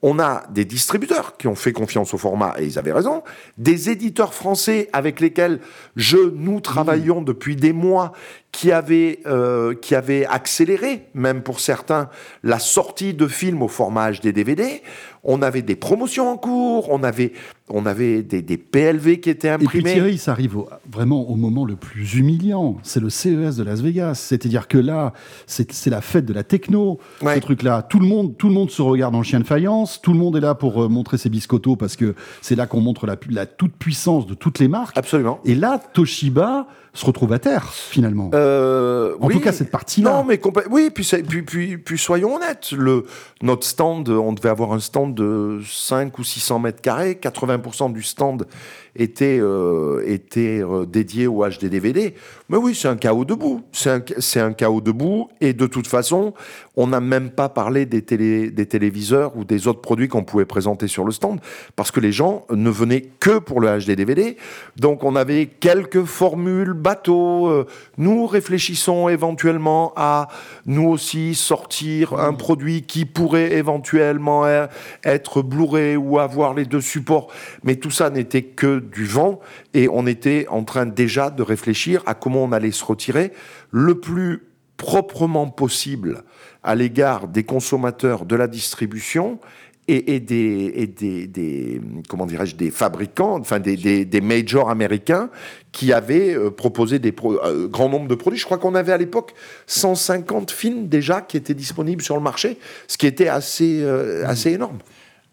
On 0.02 0.20
a 0.20 0.44
des 0.52 0.66
distributeurs 0.66 1.38
qui 1.38 1.48
ont 1.48 1.56
fait 1.56 1.74
confiance 1.74 2.14
au 2.14 2.18
format 2.18 2.56
et 2.58 2.66
ils 2.66 2.80
avaient 2.80 2.92
raison. 2.92 3.24
Des 3.58 3.90
éditeurs 3.90 4.34
français 4.34 4.90
avec 4.94 5.20
lesquels 5.20 5.60
je, 5.96 6.18
nous 6.18 6.62
travaillons 6.62 7.22
depuis 7.22 7.56
des 7.56 7.74
mois 7.74 8.14
qui 8.52 8.72
avaient, 8.72 9.20
euh, 9.26 9.74
qui 9.74 9.96
avaient 9.96 10.26
accéléré, 10.26 11.08
même 11.14 11.42
pour 11.42 11.60
certains, 11.60 12.10
la 12.44 12.60
sortie 12.60 13.14
de 13.14 13.28
films 13.28 13.62
au 13.64 13.68
format 13.68 14.12
HD 14.12 14.28
DVD. 14.28 14.82
On 15.24 15.42
avait 15.42 15.62
des 15.62 15.76
promotions 15.76 16.30
en 16.30 16.38
cours, 16.38 16.90
on 16.90 17.04
avait, 17.04 17.34
on 17.70 17.86
avait 17.86 18.24
des, 18.24 18.42
des 18.42 18.58
PLV 18.58 19.20
qui 19.22 19.30
étaient 19.30 19.48
Et 19.54 19.58
puis 19.58 19.66
imprimés. 19.68 19.94
Thierry, 19.94 20.18
ça 20.18 20.32
arrive 20.34 20.58
au- 20.58 20.68
vraiment 20.92 21.30
au 21.30 21.36
moment 21.36 21.64
le 21.66 21.76
plus 21.78 22.16
humiliant. 22.16 22.78
C'est 22.84 23.00
le 23.00 23.10
CES 23.10 23.56
de 23.56 23.64
Las 23.64 23.80
Vegas. 23.82 24.16
C'est-à-dire 24.16 24.68
que 24.68 24.78
là, 24.78 25.14
c'est 25.48 25.88
la 25.88 26.02
fête 26.02 26.26
de 26.26 26.34
la 26.34 26.44
techno. 26.44 27.00
Ouais. 27.22 27.36
Ce 27.36 27.40
truc-là, 27.40 27.82
tout 27.82 28.00
le 28.00 28.06
monde, 28.06 28.38
tout 28.38 28.50
le 28.50 28.54
monde 28.54 28.70
se 28.70 28.82
regarde 28.82 29.16
en 29.16 29.24
chien 29.24 29.40
de 29.40 29.46
faïence. 29.46 30.02
Tout 30.02 30.12
le 30.14 30.20
monde 30.20 30.36
est 30.36 30.42
là 30.42 30.56
pour 30.56 30.84
euh, 30.84 30.90
montrer 30.90 31.18
ses 31.18 31.30
biscottos 31.30 31.78
parce 31.78 31.96
que 31.96 32.16
c'est 32.42 32.56
là 32.56 32.68
qu'on 32.68 32.82
montre 32.82 33.08
la 33.30 33.46
toute 33.46 33.74
puissance 33.74 34.28
de 34.28 34.34
toutes 34.34 34.60
les 34.60 34.68
marques. 34.68 34.98
Absolument. 34.98 35.40
Et 35.46 35.56
là, 35.56 35.80
Toshiba 35.94 36.68
se 36.94 37.06
retrouve 37.06 37.34
à 37.34 37.40
terre 37.40 37.74
finalement. 37.74 38.30
Euh, 38.34 39.16
en 39.20 39.28
oui. 39.28 39.36
tout 39.36 39.40
cas, 39.40 39.52
cette 39.52 39.72
partie-là. 39.72 40.12
Non, 40.12 40.24
mais 40.24 40.40
oui, 40.70 40.92
puis, 40.92 41.06
puis, 41.44 41.78
puis 41.78 41.98
soyons 41.98 42.36
honnêtes, 42.36 42.72
le, 42.72 43.06
notre 43.42 43.66
stand, 43.66 44.08
on 44.10 44.34
devait 44.34 44.50
avoir 44.50 44.74
un 44.74 44.80
stand 44.80 45.16
de 45.16 45.60
5 45.68 46.18
ou 46.20 46.24
600 46.24 46.60
mètres 46.60 46.82
carrés, 46.82 47.18
80% 47.22 47.92
du 47.94 48.04
stand 48.04 48.46
était, 48.96 49.40
euh, 49.42 50.04
était 50.06 50.62
euh, 50.62 50.86
dédié 50.86 51.28
au 51.28 51.44
HD 51.48 51.66
DVD. 51.66 52.14
Mais 52.50 52.58
oui, 52.58 52.76
c'est 52.76 52.88
un 52.88 52.98
chaos 52.98 53.26
debout. 53.26 53.62
C'est 53.72 53.90
un, 53.90 54.46
un 54.46 54.54
chaos 54.54 54.82
debout, 54.82 55.30
et 55.42 55.54
de 55.54 55.66
toute 55.66 55.88
façon, 55.88 56.34
on 56.76 56.88
n'a 56.88 57.00
même 57.00 57.32
pas 57.32 57.50
parlé 57.50 57.86
des, 57.86 58.02
télé, 58.02 58.52
des 58.52 58.66
téléviseurs 58.66 59.36
ou 59.36 59.44
des 59.46 59.68
autres 59.68 59.82
produits 59.82 60.08
qu'on 60.08 60.24
pouvait 60.24 60.46
présenter 60.46 60.88
sur 60.88 61.06
le 61.06 61.12
stand, 61.12 61.40
parce 61.76 61.92
que 61.92 62.00
les 62.00 62.12
gens 62.12 62.46
ne 62.52 62.70
venaient 62.70 63.06
que 63.20 63.40
pour 63.40 63.62
le 63.62 63.80
HD 63.80 63.92
DVD. 63.92 64.38
Donc 64.78 65.04
on 65.04 65.16
avait 65.16 65.48
quelques 65.48 66.04
formules 66.04 66.74
bateaux. 66.74 67.48
euh, 67.48 67.68
nous 67.98 68.26
réfléchissons 68.28 69.10
éventuellement 69.10 69.94
à 69.96 70.28
nous 70.66 70.88
aussi 70.88 71.36
sortir 71.36 72.14
un 72.14 72.34
produit 72.34 72.84
qui 72.84 73.06
pourrait 73.06 73.54
éventuellement 73.54 74.46
être 75.04 75.42
Blu-ray 75.42 75.96
ou 75.96 76.20
avoir 76.20 76.54
les 76.54 76.66
deux 76.66 76.82
supports. 76.82 77.28
Mais 77.64 77.76
tout 77.76 77.92
ça 77.92 78.10
n'était 78.10 78.42
que 78.42 78.83
du 78.90 79.06
vent 79.06 79.40
et 79.74 79.88
on 79.90 80.06
était 80.06 80.46
en 80.50 80.64
train 80.64 80.86
déjà 80.86 81.30
de 81.30 81.44
réfléchir 81.44 82.04
à 82.06 82.14
comment 82.14 82.44
on 82.44 82.52
allait 82.52 82.72
se 82.72 82.86
retirer 82.86 83.32
le 83.72 84.00
plus 84.00 84.44
proprement 84.78 85.50
possible 85.50 86.24
à 86.64 86.76
l'égard 86.76 87.28
des 87.28 87.44
consommateurs 87.44 88.26
de 88.26 88.36
la 88.36 88.48
distribution 88.48 89.40
et, 89.88 90.16
et 90.16 90.20
des, 90.20 90.72
et 90.76 90.88
des, 90.88 91.28
des 91.28 91.82
comment 92.08 92.26
dirais-je 92.26 92.56
des 92.56 92.72
fabricants, 92.72 93.40
enfin 93.40 93.60
des, 93.60 93.76
des, 93.76 94.06
des 94.06 94.22
majors 94.22 94.70
américains 94.70 95.30
qui 95.72 95.92
avaient 95.92 96.34
euh, 96.34 96.50
proposé 96.50 97.00
des 97.00 97.12
pro, 97.12 97.34
euh, 97.44 97.68
grand 97.68 97.90
nombre 97.90 98.08
de 98.08 98.16
produits. 98.16 98.40
Je 98.40 98.46
crois 98.46 98.58
qu'on 98.58 98.76
avait 98.76 98.94
à 98.94 98.98
l'époque 98.98 99.34
150 99.68 100.52
films 100.52 100.88
déjà 100.88 101.22
qui 101.22 101.36
étaient 101.36 101.54
disponibles 101.54 102.02
sur 102.02 102.16
le 102.16 102.22
marché, 102.22 102.58
ce 102.88 102.98
qui 102.98 103.08
était 103.08 103.28
assez 103.28 103.82
euh, 103.82 104.26
assez 104.26 104.52
énorme. 104.52 104.78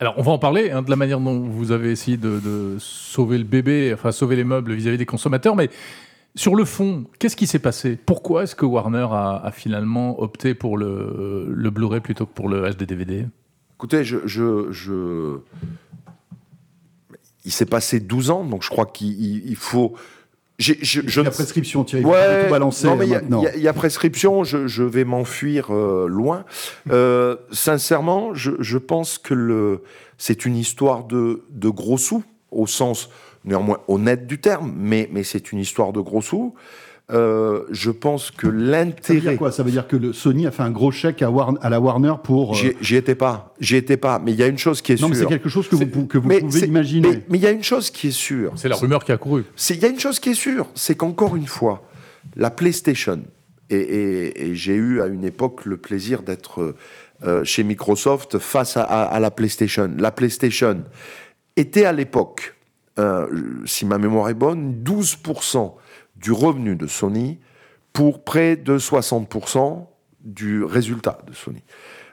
Alors, 0.01 0.15
on 0.17 0.23
va 0.23 0.33
en 0.33 0.39
parler 0.39 0.71
hein, 0.71 0.81
de 0.81 0.89
la 0.89 0.97
manière 0.97 1.21
dont 1.21 1.41
vous 1.41 1.73
avez 1.73 1.91
essayé 1.91 2.17
de, 2.17 2.77
sauver 2.79 3.37
le 3.37 3.45
bébé, 3.45 3.93
enfin 3.93 4.13
sauver 4.13 4.35
les 4.35 4.45
meubles 4.45 4.73
vis-à-vis 4.73 4.97
des 4.97 5.05
consommateurs, 5.05 5.55
mais 5.55 5.69
sur 6.35 6.57
le 6.57 6.65
fond, 6.65 7.05
qu'est-ce 7.19 7.37
qui 7.37 7.47
s'est 7.47 7.59
passé? 7.59 7.99
Pourquoi 8.07 8.45
est-ce 8.45 8.57
que 8.57 8.65
Warner 8.65 9.07
a, 9.11 9.51
finalement 9.53 10.19
opté 10.23 10.55
pour 10.55 10.79
le, 10.79 11.71
Blu-ray 11.71 12.01
plutôt 12.01 12.25
que 12.25 12.33
pour 12.33 12.49
le 12.49 12.71
HD-DVD 12.71 13.27
Écoutez, 13.75 14.03
je... 14.03 15.39
il 17.45 17.53
s'est 17.53 17.67
passé 17.67 18.01
12 18.01 18.31
ans, 18.31 18.45
donc 18.45 18.63
je 18.63 18.71
crois 18.71 18.87
qu'il 18.87 19.57
faut. 19.57 19.95
Je, 20.61 21.01
il 21.01 21.25
y 21.25 21.27
a 21.27 21.31
prescription, 21.31 21.85
Thierry. 21.85 22.05
Ouais, 22.05 22.45
tout 22.45 22.51
balancer 22.51 22.87
non, 22.87 22.97
mais 22.97 23.07
il 23.07 23.13
y, 23.13 23.59
y, 23.59 23.63
y, 23.63 23.69
a 23.69 23.73
prescription, 23.73 24.45
je, 24.45 24.67
je 24.67 24.83
vais 24.83 25.05
m'enfuir 25.05 25.71
euh, 25.71 26.07
loin. 26.07 26.45
Euh, 26.91 27.37
sincèrement, 27.51 28.35
je, 28.35 28.53
je, 28.59 28.77
pense 28.77 29.17
que 29.17 29.33
le, 29.33 29.83
c'est 30.19 30.45
une 30.45 30.57
histoire 30.57 31.05
de, 31.05 31.45
de 31.49 31.71
gros 31.71 31.97
sous, 31.97 32.23
au 32.51 32.67
sens 32.67 33.09
néanmoins 33.45 33.79
honnête 33.89 34.27
du 34.27 34.39
terme, 34.39 34.73
mais, 34.77 35.09
mais 35.11 35.23
c'est 35.23 35.51
une 35.51 35.61
histoire 35.61 35.93
de 35.93 36.01
gros 36.01 36.21
sous. 36.21 36.55
Euh, 37.13 37.65
je 37.71 37.91
pense 37.91 38.31
que 38.31 38.47
l'intérêt. 38.47 39.01
Ça 39.03 39.13
veut 39.15 39.21
dire 39.21 39.39
quoi? 39.39 39.53
Ça 39.53 39.63
veut 39.63 39.71
dire 39.71 39.89
que 39.89 39.97
le 39.97 40.13
Sony 40.13 40.47
a 40.47 40.51
fait 40.51 40.63
un 40.63 40.71
gros 40.71 40.91
chèque 40.91 41.23
à, 41.23 41.31
Warner, 41.31 41.59
à 41.63 41.71
la 41.71 41.81
Warner 41.81 42.15
pour. 42.23 42.57
Euh... 42.57 42.73
J'y 42.81 42.97
étais 42.97 43.15
pas. 43.15 43.55
J'y 43.61 43.77
étais 43.77 43.97
pas. 43.97 44.19
Mais 44.19 44.33
il 44.33 44.39
y 44.39 44.43
a 44.43 44.47
une 44.47 44.59
chose 44.59 44.81
qui 44.81 44.93
est, 44.93 44.95
non, 44.97 44.99
sûre. 44.99 45.09
Non, 45.09 45.15
mais 45.15 45.21
c'est 45.21 45.27
quelque 45.27 45.49
chose 45.49 45.69
que 45.69 45.77
vous, 45.77 46.07
que 46.07 46.19
vous 46.19 46.29
pouvez 46.29 46.67
imaginer. 46.67 47.25
Mais 47.29 47.39
il 47.39 47.43
y 47.43 47.47
a 47.47 47.51
une 47.51 47.65
chose 47.65 47.91
qui 47.91 48.09
est 48.09 48.13
sûre. 48.13 48.53
C'est 48.57 48.69
la 48.69 48.77
rumeur 48.77 49.05
qui 49.05 49.13
a 49.13 49.17
couru. 49.17 49.45
Il 49.71 49.77
y 49.79 49.85
a 49.85 49.89
une 49.89 50.01
chose 50.01 50.21
qui 50.21 50.31
est 50.31 50.35
sûre, 50.35 50.69
c'est 50.75 50.97
qu'encore 50.97 51.37
une 51.37 51.47
fois, 51.47 51.83
la 52.37 52.51
PlayStation, 52.51 53.23
et, 53.71 53.77
et, 53.77 54.47
et 54.47 54.55
j'ai 54.55 54.75
eu 54.75 55.01
à 55.01 55.07
une 55.07 55.25
époque 55.25 55.65
le 55.65 55.77
plaisir 55.77 56.23
d'être 56.23 56.75
euh, 57.23 57.45
chez 57.45 57.65
Microsoft 57.65 58.39
face 58.39 58.79
à, 58.79 58.83
à, 58.83 59.03
à, 59.03 59.21
la 59.21 59.31
PlayStation. 59.31 59.91
La 59.99 60.11
PlayStation 60.11 60.85
était 61.55 61.85
à 61.85 61.93
l'époque, 61.93 62.55
euh, 62.99 63.27
si 63.67 63.85
ma 63.85 63.99
mémoire 63.99 64.31
est 64.31 64.35
bonne, 64.35 64.83
12% 64.83 65.75
du 66.21 66.33
revenu 66.33 66.77
de 66.77 66.87
Sony 66.87 67.39
pour 67.93 68.23
près 68.25 68.57
de 68.57 68.79
60% 68.79 69.87
du 70.21 70.63
résultat 70.65 71.19
de 71.27 71.33
Sony. 71.33 71.63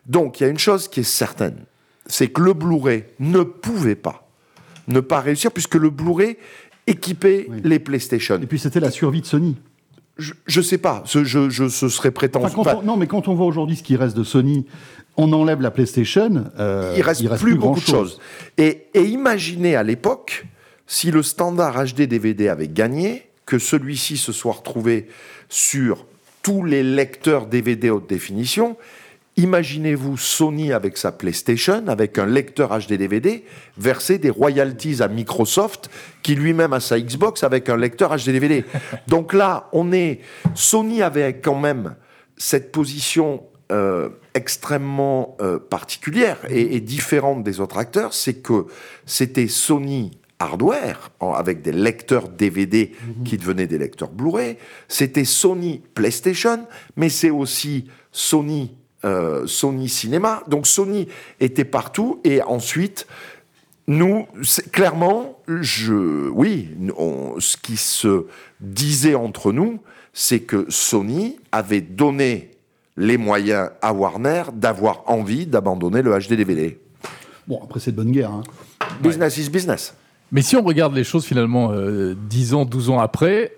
Donc 0.06 0.40
il 0.40 0.44
y 0.44 0.46
a 0.46 0.50
une 0.50 0.60
chose 0.60 0.88
qui 0.88 1.02
est 1.02 1.04
certaine, 1.04 1.66
c'est 2.06 2.30
que 2.30 2.42
le 2.42 2.54
Blu-ray 2.54 3.06
ne 3.20 3.42
pouvait 3.44 3.96
pas 3.96 4.28
ne 4.88 5.00
pas 5.00 5.20
réussir 5.20 5.52
puisque 5.52 5.76
le 5.76 5.90
Blu-ray 5.90 6.38
équipait 6.88 7.48
oui. 7.50 7.62
les 7.64 7.80
PlayStation. 7.80 8.40
Et 8.42 8.46
puis 8.46 8.60
c'était 8.60 8.80
la 8.80 8.92
survie 8.92 9.22
de 9.22 9.26
Sony. 9.26 9.58
Je, 10.18 10.34
je 10.48 10.62
sais 10.62 10.80
pas, 10.80 11.04
ce, 11.06 11.24
je, 11.24 11.50
je, 11.50 11.68
ce 11.68 11.90
serait 11.90 12.12
prétentieux. 12.12 12.58
Enfin, 12.58 12.82
non, 12.84 12.98
mais 12.98 13.06
quand 13.06 13.28
on 13.28 13.36
voit 13.36 13.46
aujourd'hui 13.46 13.76
ce 13.76 13.84
qui 13.84 13.96
reste 13.96 14.18
de 14.18 14.24
Sony, 14.24 14.66
on 15.16 15.32
enlève 15.32 15.62
la 15.62 15.70
PlayStation. 15.70 16.46
Euh, 16.58 16.94
il 16.96 17.04
reste, 17.04 17.22
il 17.22 17.28
reste 17.28 17.44
plus, 17.44 17.52
plus 17.52 17.60
beaucoup 17.60 17.80
de 17.80 17.86
choses. 17.86 18.20
Et, 18.58 18.88
et 18.96 19.04
imaginez 19.04 19.76
à 19.76 19.84
l'époque 19.84 20.48
si 20.88 21.12
le 21.12 21.22
standard 21.22 21.84
HD 21.86 22.04
DVD 22.04 22.48
avait 22.48 22.70
gagné, 22.70 23.30
que 23.48 23.58
celui-ci 23.58 24.18
se 24.18 24.32
soit 24.32 24.54
retrouvé 24.54 25.08
sur 25.50 26.06
tous 26.44 26.64
les 26.64 26.84
lecteurs 26.84 27.48
DVD 27.48 27.90
haute 27.90 28.08
définition. 28.08 28.78
Imaginez-vous 29.38 30.18
Sony 30.18 30.74
avec 30.74 30.98
sa 30.98 31.12
PlayStation, 31.12 31.88
avec 31.88 32.18
un 32.18 32.26
lecteur 32.26 32.78
HD 32.78 32.94
DVD, 32.94 33.46
verser 33.78 34.18
des 34.18 34.30
royalties 34.30 35.02
à 35.02 35.08
Microsoft, 35.08 35.90
qui 36.24 36.36
lui-même 36.36 36.74
a 36.74 36.80
sa 36.80 37.00
Xbox 37.00 37.44
avec 37.44 37.70
un 37.70 37.78
lecteur 37.78 38.16
HD 38.16 38.32
DVD. 38.32 38.66
Donc 39.08 39.34
là, 39.34 39.70
on 39.72 39.92
est. 39.92 40.20
Sony 40.54 41.02
avait 41.02 41.38
quand 41.38 41.60
même 41.60 41.96
cette 42.36 42.72
position 42.72 43.44
euh, 43.72 44.10
extrêmement 44.34 45.38
euh, 45.40 45.60
particulière 45.60 46.38
et, 46.50 46.76
et 46.76 46.82
différente 46.82 47.44
des 47.44 47.60
autres 47.60 47.78
acteurs, 47.78 48.14
c'est 48.14 48.42
que 48.42 48.66
c'était 49.06 49.48
Sony 49.48 50.12
hardware, 50.40 51.12
avec 51.20 51.62
des 51.62 51.72
lecteurs 51.72 52.30
DVD 52.30 52.92
mmh. 52.92 53.24
qui 53.24 53.38
devenaient 53.38 53.68
des 53.68 53.78
lecteurs 53.78 54.10
Blu-ray. 54.10 54.58
C'était 54.88 55.26
Sony 55.26 55.82
PlayStation, 55.94 56.66
mais 56.96 57.10
c'est 57.10 57.30
aussi 57.30 57.88
Sony, 58.12 58.76
euh, 59.06 59.48
Sony 59.48 59.90
Cinéma. 59.90 60.44
Donc 60.48 60.68
Sony 60.68 61.08
était 61.40 61.66
partout. 61.66 62.20
Et 62.24 62.42
ensuite, 62.42 63.08
nous, 63.88 64.28
clairement, 64.72 65.40
je, 65.48 66.30
oui, 66.30 66.70
on, 66.98 67.40
ce 67.40 67.58
qui 67.58 67.78
se 67.78 68.26
disait 68.60 69.16
entre 69.16 69.52
nous, 69.52 69.80
c'est 70.14 70.42
que 70.42 70.66
Sony 70.70 71.40
avait 71.52 71.82
donné 71.82 72.52
les 72.98 73.18
moyens 73.18 73.70
à 73.82 73.94
Warner 73.94 74.44
d'avoir 74.54 75.04
envie 75.06 75.46
d'abandonner 75.46 76.02
le 76.02 76.18
HD 76.18 76.34
DVD. 76.34 76.80
Bon, 77.48 77.62
après, 77.64 77.80
c'est 77.80 77.92
de 77.92 77.96
bonne 77.96 78.12
guerre. 78.12 78.32
Hein. 78.32 78.44
Business 79.02 79.38
ouais. 79.38 79.44
is 79.44 79.50
business. 79.50 79.94
Mais 80.32 80.42
si 80.42 80.56
on 80.56 80.62
regarde 80.64 80.94
les 80.94 81.04
choses 81.04 81.26
finalement 81.26 81.72
euh, 81.72 82.16
10 82.30 82.54
ans, 82.54 82.66
12 82.66 82.90
ans 82.90 83.00
après, 83.00 83.57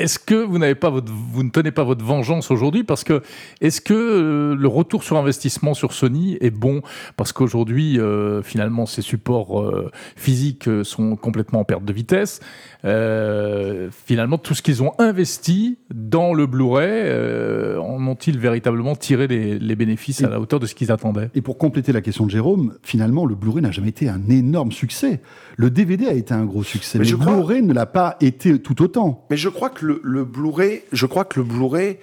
est-ce 0.00 0.18
que 0.18 0.34
vous 0.34 0.58
n'avez 0.58 0.74
pas 0.74 0.90
votre, 0.90 1.12
vous 1.12 1.42
ne 1.42 1.50
tenez 1.50 1.70
pas 1.70 1.84
votre 1.84 2.04
vengeance 2.04 2.50
aujourd'hui 2.50 2.84
parce 2.84 3.04
que 3.04 3.22
est-ce 3.60 3.80
que 3.80 3.94
euh, 3.94 4.54
le 4.56 4.68
retour 4.68 5.04
sur 5.04 5.16
investissement 5.16 5.74
sur 5.74 5.92
Sony 5.92 6.38
est 6.40 6.50
bon? 6.50 6.82
Parce 7.16 7.32
qu'aujourd'hui 7.32 7.98
euh, 7.98 8.42
finalement 8.42 8.86
ces 8.86 9.02
supports 9.02 9.60
euh, 9.60 9.90
physiques 10.16 10.68
sont 10.84 11.16
complètement 11.16 11.60
en 11.60 11.64
perte 11.64 11.84
de 11.84 11.92
vitesse. 11.92 12.40
Euh, 12.84 13.90
finalement 14.06 14.38
tout 14.38 14.54
ce 14.54 14.62
qu'ils 14.62 14.82
ont 14.82 14.92
investi 14.98 15.78
dans 15.92 16.32
le 16.32 16.46
Blu-ray 16.46 16.88
euh, 16.88 17.78
en 17.78 18.06
ont-ils 18.06 18.38
véritablement 18.38 18.96
tiré 18.96 19.26
les, 19.26 19.58
les 19.58 19.76
bénéfices 19.76 20.22
et, 20.22 20.24
à 20.24 20.30
la 20.30 20.40
hauteur 20.40 20.60
de 20.60 20.66
ce 20.66 20.74
qu'ils 20.74 20.90
attendaient? 20.90 21.30
Et 21.34 21.42
pour 21.42 21.58
compléter 21.58 21.92
la 21.92 22.00
question 22.00 22.24
de 22.24 22.30
Jérôme, 22.30 22.74
finalement 22.82 23.26
le 23.26 23.34
Blu-ray 23.34 23.62
n'a 23.62 23.70
jamais 23.70 23.90
été 23.90 24.08
un 24.08 24.28
énorme 24.30 24.72
succès. 24.72 25.20
Le 25.56 25.70
DVD 25.70 26.06
a 26.06 26.14
été 26.14 26.32
un 26.32 26.46
gros 26.46 26.62
succès, 26.62 26.98
mais, 26.98 27.04
mais 27.04 27.10
le 27.10 27.16
Blu-ray 27.18 27.62
ne 27.62 27.74
l'a 27.74 27.86
pas 27.86 28.16
été 28.20 28.58
tout 28.60 28.82
autant. 28.82 29.26
Mais 29.30 29.36
je 29.36 29.50
crois 29.50 29.68
que 29.68 29.84
le, 29.84 29.89
le 30.02 30.24
Blu-ray, 30.24 30.82
je 30.92 31.06
crois 31.06 31.24
que 31.24 31.40
le 31.40 31.46
Blu-ray, 31.46 31.98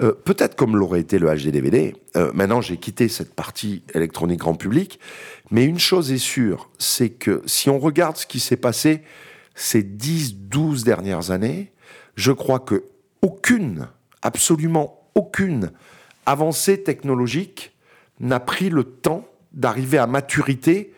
euh, 0.00 0.12
peut-être 0.12 0.56
comme 0.56 0.76
l'aurait 0.76 1.00
été 1.00 1.18
le 1.18 1.28
HD-DVD, 1.28 1.94
euh, 2.16 2.30
maintenant 2.34 2.60
j'ai 2.60 2.76
quitté 2.76 3.08
cette 3.08 3.34
partie 3.34 3.84
électronique 3.94 4.40
grand 4.40 4.54
public, 4.54 4.98
mais 5.50 5.64
une 5.64 5.78
chose 5.78 6.12
est 6.12 6.18
sûre, 6.18 6.70
c'est 6.78 7.10
que 7.10 7.42
si 7.46 7.70
on 7.70 7.78
regarde 7.78 8.16
ce 8.16 8.26
qui 8.26 8.40
s'est 8.40 8.56
passé 8.56 9.02
ces 9.54 9.82
10-12 9.82 10.84
dernières 10.84 11.30
années, 11.30 11.72
je 12.14 12.32
crois 12.32 12.60
que 12.60 12.84
aucune, 13.22 13.88
absolument 14.22 15.10
aucune 15.14 15.70
avancée 16.26 16.82
technologique 16.82 17.72
n'a 18.20 18.40
pris 18.40 18.70
le 18.70 18.84
temps 18.84 19.26
d'arriver 19.52 19.98
à 19.98 20.06
maturité 20.06 20.92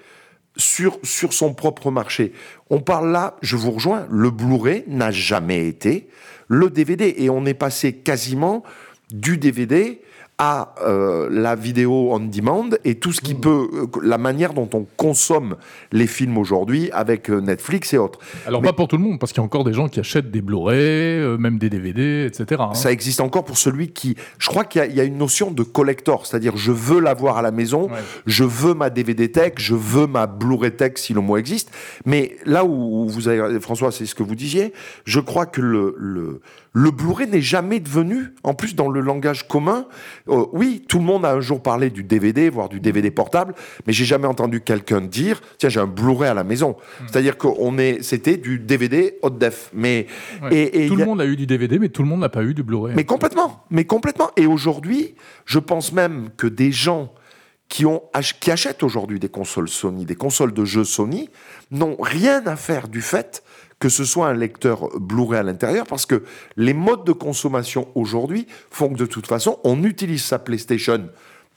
sur, 0.60 0.98
son 1.02 1.54
propre 1.54 1.90
marché. 1.90 2.32
On 2.68 2.80
parle 2.80 3.10
là, 3.10 3.36
je 3.42 3.56
vous 3.56 3.72
rejoins, 3.72 4.06
le 4.10 4.30
Blu-ray 4.30 4.84
n'a 4.86 5.10
jamais 5.10 5.66
été 5.66 6.08
le 6.48 6.70
DVD. 6.70 7.14
Et 7.18 7.30
on 7.30 7.46
est 7.46 7.54
passé 7.54 7.94
quasiment 7.94 8.62
du 9.10 9.38
DVD 9.38 10.00
à 10.40 10.72
euh, 10.82 11.28
la 11.30 11.54
vidéo 11.54 12.08
on 12.12 12.18
demand 12.18 12.70
et 12.84 12.94
tout 12.94 13.12
ce 13.12 13.20
qui 13.20 13.34
mmh. 13.34 13.40
peut, 13.40 13.68
euh, 13.74 13.86
la 14.02 14.16
manière 14.16 14.54
dont 14.54 14.70
on 14.72 14.86
consomme 14.96 15.56
les 15.92 16.06
films 16.06 16.38
aujourd'hui 16.38 16.90
avec 16.92 17.28
euh, 17.28 17.42
Netflix 17.42 17.92
et 17.92 17.98
autres. 17.98 18.18
Alors 18.46 18.62
Mais, 18.62 18.68
pas 18.68 18.72
pour 18.72 18.88
tout 18.88 18.96
le 18.96 19.02
monde, 19.02 19.20
parce 19.20 19.32
qu'il 19.32 19.40
y 19.40 19.42
a 19.42 19.44
encore 19.44 19.64
des 19.64 19.74
gens 19.74 19.88
qui 19.88 20.00
achètent 20.00 20.30
des 20.30 20.40
Blu-ray, 20.40 20.78
euh, 20.78 21.36
même 21.36 21.58
des 21.58 21.68
DVD, 21.68 22.24
etc. 22.24 22.62
Hein. 22.64 22.72
Ça 22.72 22.90
existe 22.90 23.20
encore 23.20 23.44
pour 23.44 23.58
celui 23.58 23.92
qui... 23.92 24.16
Je 24.38 24.48
crois 24.48 24.64
qu'il 24.64 24.82
y, 24.90 24.94
y, 24.94 25.00
a 25.00 25.04
une 25.04 25.18
notion 25.18 25.50
de 25.50 25.62
collector, 25.62 26.24
c'est-à-dire 26.24 26.56
je 26.56 26.72
veux 26.72 27.00
l'avoir 27.00 27.36
à 27.36 27.42
la 27.42 27.50
maison, 27.50 27.90
ouais. 27.90 27.98
je 28.24 28.44
veux 28.44 28.72
ma 28.72 28.88
DVD 28.88 29.30
tech, 29.30 29.52
je 29.58 29.74
veux 29.74 30.06
ma 30.06 30.26
Blu-ray 30.26 30.74
tech 30.74 30.92
si 30.96 31.12
le 31.12 31.20
mot 31.20 31.36
existe. 31.36 31.70
Mais 32.06 32.36
là 32.46 32.64
où 32.64 33.06
vous 33.06 33.28
avez, 33.28 33.60
François, 33.60 33.92
c'est 33.92 34.06
ce 34.06 34.14
que 34.14 34.22
vous 34.22 34.36
disiez, 34.36 34.72
je 35.04 35.20
crois 35.20 35.44
que 35.44 35.60
le, 35.60 35.94
le, 35.98 36.40
le 36.72 36.90
Blu-ray 36.90 37.28
n'est 37.28 37.40
jamais 37.40 37.80
devenu, 37.80 38.34
en 38.44 38.54
plus 38.54 38.76
dans 38.76 38.88
le 38.88 39.00
langage 39.00 39.48
commun, 39.48 39.86
euh, 40.28 40.44
oui, 40.52 40.84
tout 40.88 40.98
le 40.98 41.04
monde 41.04 41.24
a 41.24 41.32
un 41.32 41.40
jour 41.40 41.62
parlé 41.62 41.90
du 41.90 42.04
DVD, 42.04 42.48
voire 42.48 42.68
du 42.68 42.78
DVD 42.78 43.10
portable, 43.10 43.54
mais 43.86 43.92
j'ai 43.92 44.04
jamais 44.04 44.28
entendu 44.28 44.60
quelqu'un 44.60 45.00
dire, 45.00 45.40
tiens, 45.58 45.68
j'ai 45.68 45.80
un 45.80 45.86
Blu-ray 45.86 46.30
à 46.30 46.34
la 46.34 46.44
maison. 46.44 46.70
Mmh. 46.70 47.04
C'est-à-dire 47.08 47.38
qu'on 47.38 47.76
est, 47.78 48.02
c'était 48.02 48.36
du 48.36 48.58
DVD 48.58 49.18
haute 49.22 49.38
def. 49.38 49.70
Mais 49.74 50.06
ouais. 50.42 50.54
et, 50.54 50.84
et 50.84 50.88
tout 50.88 50.96
le 50.96 51.02
a... 51.02 51.06
monde 51.06 51.20
a 51.20 51.26
eu 51.26 51.36
du 51.36 51.46
DVD, 51.46 51.78
mais 51.78 51.88
tout 51.88 52.02
le 52.02 52.08
monde 52.08 52.20
n'a 52.20 52.28
pas 52.28 52.44
eu 52.44 52.54
du 52.54 52.62
Blu-ray. 52.62 52.94
Mais 52.94 53.04
complètement, 53.04 53.64
mais 53.70 53.84
complètement. 53.84 54.30
Et 54.36 54.46
aujourd'hui, 54.46 55.14
je 55.46 55.58
pense 55.58 55.92
même 55.92 56.30
que 56.36 56.46
des 56.46 56.70
gens 56.70 57.12
qui, 57.68 57.86
ont, 57.86 58.02
ach- 58.12 58.38
qui 58.38 58.50
achètent 58.50 58.82
aujourd'hui 58.82 59.18
des 59.18 59.28
consoles 59.28 59.68
Sony, 59.68 60.04
des 60.04 60.16
consoles 60.16 60.52
de 60.52 60.64
jeux 60.64 60.84
Sony, 60.84 61.30
n'ont 61.70 61.96
rien 61.98 62.46
à 62.46 62.56
faire 62.56 62.88
du 62.88 63.00
fait 63.00 63.42
que 63.80 63.88
ce 63.88 64.04
soit 64.04 64.28
un 64.28 64.34
lecteur 64.34 64.88
Blu-ray 65.00 65.40
à 65.40 65.42
l'intérieur, 65.42 65.86
parce 65.86 66.06
que 66.06 66.22
les 66.56 66.74
modes 66.74 67.04
de 67.04 67.12
consommation 67.12 67.88
aujourd'hui 67.94 68.46
font 68.70 68.90
que 68.90 68.98
de 68.98 69.06
toute 69.06 69.26
façon, 69.26 69.58
on 69.64 69.82
utilise 69.82 70.22
sa 70.22 70.38
PlayStation 70.38 71.08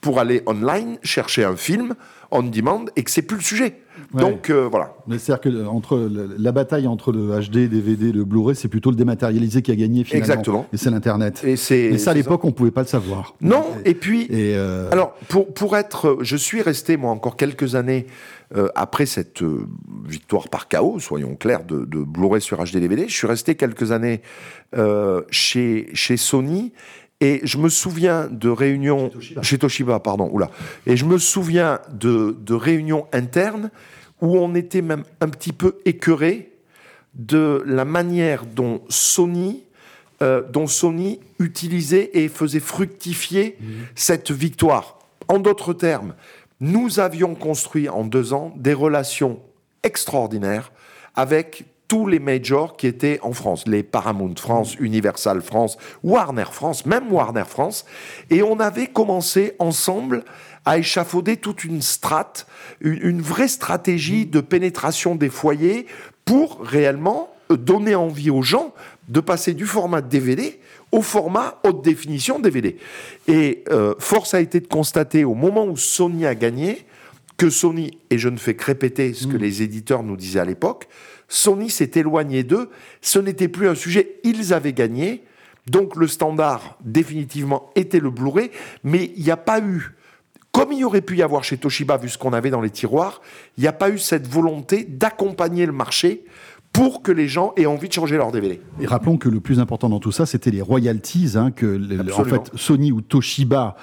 pour 0.01 0.19
aller 0.19 0.41
online 0.47 0.97
chercher 1.03 1.43
un 1.43 1.55
film 1.55 1.95
on 2.33 2.43
demand 2.43 2.85
et 2.95 3.03
que 3.03 3.11
c'est 3.11 3.21
plus 3.21 3.37
le 3.37 3.43
sujet. 3.43 3.79
Ouais. 4.13 4.21
Donc 4.21 4.49
euh, 4.49 4.67
voilà. 4.69 4.95
Mais 5.07 5.19
c'est-à-dire 5.19 5.41
que 5.41 5.49
euh, 5.49 5.67
entre 5.67 6.09
la 6.37 6.51
bataille 6.51 6.87
entre 6.87 7.11
le 7.11 7.39
HD, 7.39 7.69
DVD, 7.69 8.11
le 8.11 8.25
Blu-ray, 8.25 8.55
c'est 8.55 8.67
plutôt 8.67 8.89
le 8.89 8.95
dématérialisé 8.95 9.61
qui 9.61 9.71
a 9.71 9.75
gagné 9.75 10.03
finalement. 10.03 10.23
Exactement. 10.23 10.67
Et 10.73 10.77
c'est 10.77 10.89
l'Internet. 10.89 11.41
Et 11.43 11.55
c'est 11.55 11.79
Et 11.79 11.97
ça, 11.99 12.11
à 12.11 12.13
l'époque, 12.15 12.43
on 12.43 12.51
pouvait 12.51 12.71
pas 12.71 12.81
le 12.81 12.87
savoir. 12.87 13.35
Non, 13.39 13.63
et 13.85 13.93
puis 13.93 14.23
Et 14.23 14.55
euh, 14.55 14.89
Alors, 14.91 15.13
pour, 15.29 15.53
pour 15.53 15.77
être. 15.77 16.17
Je 16.21 16.35
suis 16.35 16.61
resté, 16.61 16.97
moi, 16.97 17.11
encore 17.11 17.35
quelques 17.37 17.75
années 17.75 18.07
euh, 18.55 18.69
après 18.75 19.05
cette 19.05 19.41
euh, 19.41 19.67
victoire 20.05 20.47
par 20.47 20.67
chaos, 20.67 20.99
soyons 20.99 21.35
clairs, 21.35 21.63
de, 21.63 21.85
de 21.85 21.99
Blu-ray 22.03 22.41
sur 22.41 22.63
HD-DVD. 22.63 23.07
Je 23.07 23.13
suis 23.13 23.27
resté 23.27 23.55
quelques 23.55 23.91
années 23.91 24.21
euh, 24.75 25.21
chez, 25.31 25.89
chez 25.93 26.17
Sony. 26.17 26.71
Et 27.19 27.39
je 27.43 27.57
me 27.57 27.69
souviens 27.69 28.27
de 28.29 28.49
réunions. 28.49 29.09
Chez 29.41 29.57
Toshiba, 29.57 29.99
pardon. 29.99 30.29
Oula. 30.31 30.51
Et 30.85 30.97
je 30.97 31.05
me 31.05 31.17
souviens 31.17 31.79
de, 31.91 32.35
de 32.39 32.53
réunions 32.53 33.07
internes 33.13 33.71
où 34.21 34.37
on 34.37 34.55
était 34.55 34.81
même 34.81 35.03
un 35.21 35.29
petit 35.29 35.53
peu 35.53 35.77
écœuré 35.85 36.51
de 37.13 37.63
la 37.65 37.85
manière 37.85 38.45
dont 38.45 38.81
Sony, 38.89 39.63
euh, 40.21 40.41
dont 40.47 40.67
Sony 40.67 41.19
utilisait 41.39 42.11
et 42.13 42.27
faisait 42.27 42.59
fructifier 42.59 43.57
cette 43.95 44.31
victoire. 44.31 44.99
En 45.27 45.39
d'autres 45.39 45.73
termes, 45.73 46.15
nous 46.63 47.01
avions 47.01 47.35
construit 47.35 47.89
en 47.89 48.05
deux 48.05 48.31
ans 48.31 48.53
des 48.55 48.73
relations 48.73 49.41
extraordinaires 49.83 50.71
avec 51.13 51.65
tous 51.89 52.07
les 52.07 52.19
majors 52.19 52.77
qui 52.77 52.87
étaient 52.87 53.19
en 53.21 53.33
France, 53.33 53.67
les 53.67 53.83
Paramount 53.83 54.33
France, 54.37 54.75
Universal 54.79 55.41
France, 55.41 55.77
Warner 56.03 56.45
France, 56.49 56.85
même 56.85 57.11
Warner 57.11 57.43
France, 57.45 57.83
et 58.29 58.43
on 58.43 58.61
avait 58.61 58.87
commencé 58.87 59.57
ensemble 59.59 60.23
à 60.63 60.77
échafauder 60.77 61.35
toute 61.35 61.65
une 61.65 61.81
strate, 61.81 62.47
une, 62.79 62.97
une 63.01 63.21
vraie 63.21 63.49
stratégie 63.49 64.25
de 64.25 64.39
pénétration 64.39 65.15
des 65.15 65.29
foyers 65.29 65.85
pour 66.23 66.61
réellement 66.61 67.35
euh, 67.51 67.57
donner 67.57 67.95
envie 67.95 68.29
aux 68.29 68.41
gens 68.41 68.73
de 69.09 69.19
passer 69.19 69.53
du 69.53 69.65
format 69.65 70.01
DVD 70.01 70.61
au 70.93 71.01
format 71.01 71.59
haute 71.65 71.83
définition 71.83 72.39
DVD. 72.39 72.77
Et 73.27 73.63
euh, 73.71 73.95
force 73.97 74.35
a 74.35 74.39
été 74.39 74.59
de 74.59 74.67
constater 74.67 75.25
au 75.25 75.33
moment 75.33 75.65
où 75.65 75.75
Sony 75.75 76.25
a 76.25 76.35
gagné 76.35 76.85
que 77.35 77.49
Sony, 77.49 77.97
et 78.11 78.19
je 78.19 78.29
ne 78.29 78.37
fais 78.37 78.53
que 78.53 78.63
répéter 78.63 79.11
ce 79.13 79.25
que 79.25 79.35
les 79.35 79.63
éditeurs 79.63 80.03
nous 80.03 80.15
disaient 80.15 80.39
à 80.39 80.45
l'époque, 80.45 80.87
Sony 81.27 81.71
s'est 81.71 81.91
éloigné 81.95 82.43
d'eux, 82.43 82.69
ce 83.01 83.17
n'était 83.17 83.47
plus 83.47 83.67
un 83.67 83.73
sujet, 83.73 84.19
ils 84.23 84.53
avaient 84.53 84.71
gagné, 84.71 85.23
donc 85.65 85.95
le 85.95 86.07
standard 86.07 86.77
définitivement 86.85 87.71
était 87.75 87.99
le 87.99 88.11
Blu-ray, 88.11 88.51
mais 88.83 89.11
il 89.17 89.23
n'y 89.23 89.31
a 89.31 89.37
pas 89.37 89.59
eu, 89.61 89.95
comme 90.51 90.71
il 90.71 90.77
y 90.77 90.83
aurait 90.83 91.01
pu 91.01 91.17
y 91.17 91.23
avoir 91.23 91.43
chez 91.43 91.57
Toshiba, 91.57 91.97
vu 91.97 92.07
ce 92.07 92.19
qu'on 92.19 92.33
avait 92.33 92.51
dans 92.51 92.61
les 92.61 92.69
tiroirs, 92.69 93.19
il 93.57 93.61
n'y 93.61 93.67
a 93.67 93.73
pas 93.73 93.89
eu 93.89 93.97
cette 93.97 94.27
volonté 94.27 94.83
d'accompagner 94.83 95.65
le 95.65 95.71
marché 95.71 96.25
pour 96.73 97.03
que 97.03 97.11
les 97.11 97.27
gens 97.27 97.53
aient 97.55 97.67
envie 97.67 97.87
de 97.87 97.93
changer 97.93 98.17
leur 98.17 98.31
DVD. 98.31 98.59
Et 98.81 98.85
rappelons 98.87 99.17
que 99.17 99.29
le 99.29 99.39
plus 99.39 99.59
important 99.59 99.89
dans 99.89 99.99
tout 99.99 100.11
ça, 100.11 100.25
c'était 100.25 100.49
les 100.51 100.61
royalties, 100.61 101.33
hein, 101.35 101.51
que 101.51 101.67
le- 101.67 102.11
en 102.13 102.23
fait 102.25 102.51
Sony 102.55 102.91
ou 102.91 103.01
Toshiba, 103.01 103.75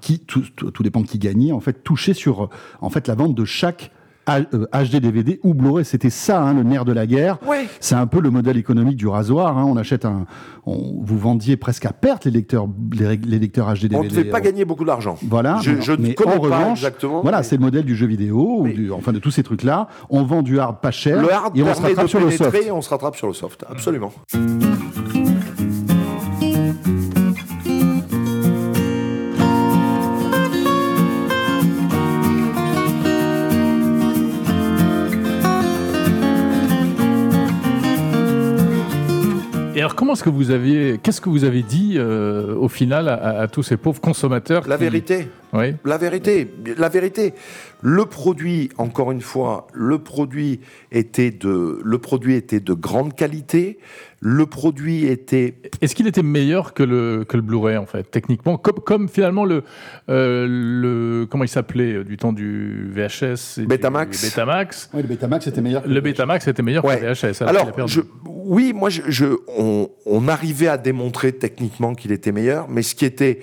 qui 0.00 0.18
tout, 0.20 0.42
tout, 0.56 0.70
tout 0.70 0.82
dépend 0.82 1.02
qui 1.02 1.18
gagnait, 1.18 1.52
en 1.52 1.60
fait 1.60 1.84
touchaient 1.84 2.14
sur 2.14 2.48
en 2.80 2.88
fait 2.90 3.06
la 3.06 3.14
vente 3.14 3.34
de 3.34 3.44
chaque 3.44 3.92
HD 4.28 4.96
DVD 5.00 5.40
ou 5.42 5.54
Blu-ray. 5.54 5.84
C'était 5.84 6.10
ça 6.10 6.42
hein, 6.42 6.54
le 6.54 6.62
nerf 6.62 6.84
de 6.84 6.92
la 6.92 7.06
guerre. 7.06 7.38
Ouais. 7.46 7.66
C'est 7.80 7.94
un 7.94 8.06
peu 8.06 8.20
le 8.20 8.30
modèle 8.30 8.56
économique 8.56 8.96
du 8.96 9.06
rasoir. 9.08 9.56
hein. 9.58 9.64
On 9.68 9.76
achète 9.76 10.04
un, 10.04 10.26
on, 10.66 11.00
vous 11.02 11.18
vendiez 11.18 11.56
presque 11.56 11.86
à 11.86 11.92
perte 11.92 12.24
les 12.26 12.30
lecteurs, 12.30 12.68
les, 12.92 13.16
les 13.16 13.38
lecteurs 13.38 13.72
HD 13.72 13.82
DVD. 13.82 13.96
On 13.96 14.02
ne 14.04 14.08
devait 14.08 14.24
pas 14.24 14.40
gagner 14.40 14.64
beaucoup 14.64 14.84
d'argent. 14.84 15.16
Voilà. 15.22 15.58
Je, 15.62 15.80
je 15.80 15.92
ne 15.92 16.12
connais 16.12 16.34
en 16.36 16.40
pas 16.40 16.42
revanche, 16.42 16.78
exactement. 16.78 17.22
Voilà, 17.22 17.38
mais- 17.38 17.42
c'est 17.44 17.56
le 17.56 17.62
modèle 17.62 17.84
du 17.84 17.96
jeu 17.96 18.06
vidéo, 18.06 18.60
ou 18.62 18.68
du- 18.68 18.92
enfin 18.92 19.12
de 19.12 19.18
tous 19.18 19.30
ces 19.30 19.42
trucs-là. 19.42 19.88
On 20.10 20.22
vend 20.24 20.42
du 20.42 20.58
hard 20.60 20.80
pas 20.80 20.90
cher 20.90 21.20
le 21.22 21.32
hard 21.32 21.56
et 21.56 21.62
on 21.62 21.74
se 21.74 21.80
rattrape 21.82 22.08
sur 22.08 22.20
le 22.20 22.30
soft. 22.30 22.54
et 22.66 22.70
on 22.70 22.82
se 22.82 22.90
rattrape 22.90 23.16
sur 23.16 23.26
le 23.26 23.32
soft. 23.32 23.64
Absolument. 23.70 24.12
Et 25.14 25.17
alors, 39.88 39.96
comment 39.96 40.12
est-ce 40.12 40.22
que 40.22 40.28
vous 40.28 40.50
aviez, 40.50 41.00
qu'est-ce 41.02 41.22
que 41.22 41.30
vous 41.30 41.44
avez 41.44 41.62
dit 41.62 41.94
euh, 41.96 42.54
au 42.54 42.68
final 42.68 43.08
à, 43.08 43.48
tous 43.48 43.62
ces 43.62 43.78
pauvres 43.78 44.02
consommateurs 44.02 44.68
La 44.68 44.76
qui- 44.76 44.82
vérité. 44.82 45.30
Oui. 45.52 45.74
La 45.84 45.96
vérité, 45.98 46.50
la 46.76 46.88
vérité. 46.88 47.32
Le 47.80 48.04
produit, 48.06 48.70
encore 48.76 49.12
une 49.12 49.20
fois, 49.20 49.66
le 49.72 49.98
produit 49.98 50.60
était 50.90 51.30
de, 51.30 51.80
le 51.82 51.98
produit 51.98 52.34
était 52.34 52.58
de 52.60 52.72
grande 52.74 53.14
qualité. 53.14 53.78
Le 54.20 54.46
produit 54.46 55.06
était 55.06 55.54
Est-ce 55.80 55.94
qu'il 55.94 56.08
était 56.08 56.24
meilleur 56.24 56.74
que 56.74 56.82
le, 56.82 57.24
que 57.26 57.36
le 57.36 57.42
Blu-ray, 57.42 57.76
en 57.76 57.86
fait, 57.86 58.10
techniquement? 58.10 58.58
Comme, 58.58 58.80
comme 58.80 59.08
finalement 59.08 59.44
le, 59.44 59.62
euh, 60.08 60.46
le. 60.48 61.26
Comment 61.30 61.44
il 61.44 61.48
s'appelait 61.48 61.94
euh, 61.94 62.04
du 62.04 62.16
temps 62.16 62.32
du 62.32 62.90
VHS 62.90 63.58
et 63.58 63.60
du 63.60 63.66
Betamax. 63.68 64.24
Betamax? 64.28 64.90
Oui, 64.92 65.02
le 65.02 65.08
Betamax 65.08 65.46
était 65.46 65.60
meilleur. 65.60 65.84
que 65.84 65.88
Le 65.88 66.00
Betamax 66.00 66.48
était 66.48 66.62
meilleur 66.64 66.84
Ouais. 66.84 66.98
que 66.98 67.04
le 67.06 67.12
VHS. 67.12 67.42
alors 67.42 67.86
je, 67.88 68.00
oui, 68.26 68.72
moi, 68.74 68.90
je, 68.90 69.02
je- 69.06 69.36
on, 69.56 69.88
on 70.04 70.26
arrivait 70.26 70.66
à 70.68 70.78
démontrer 70.78 71.30
techniquement 71.32 71.94
qu'il 71.94 72.10
était 72.10 72.32
meilleur, 72.32 72.68
mais 72.68 72.82
ce 72.82 72.96
qui 72.96 73.04
était 73.04 73.38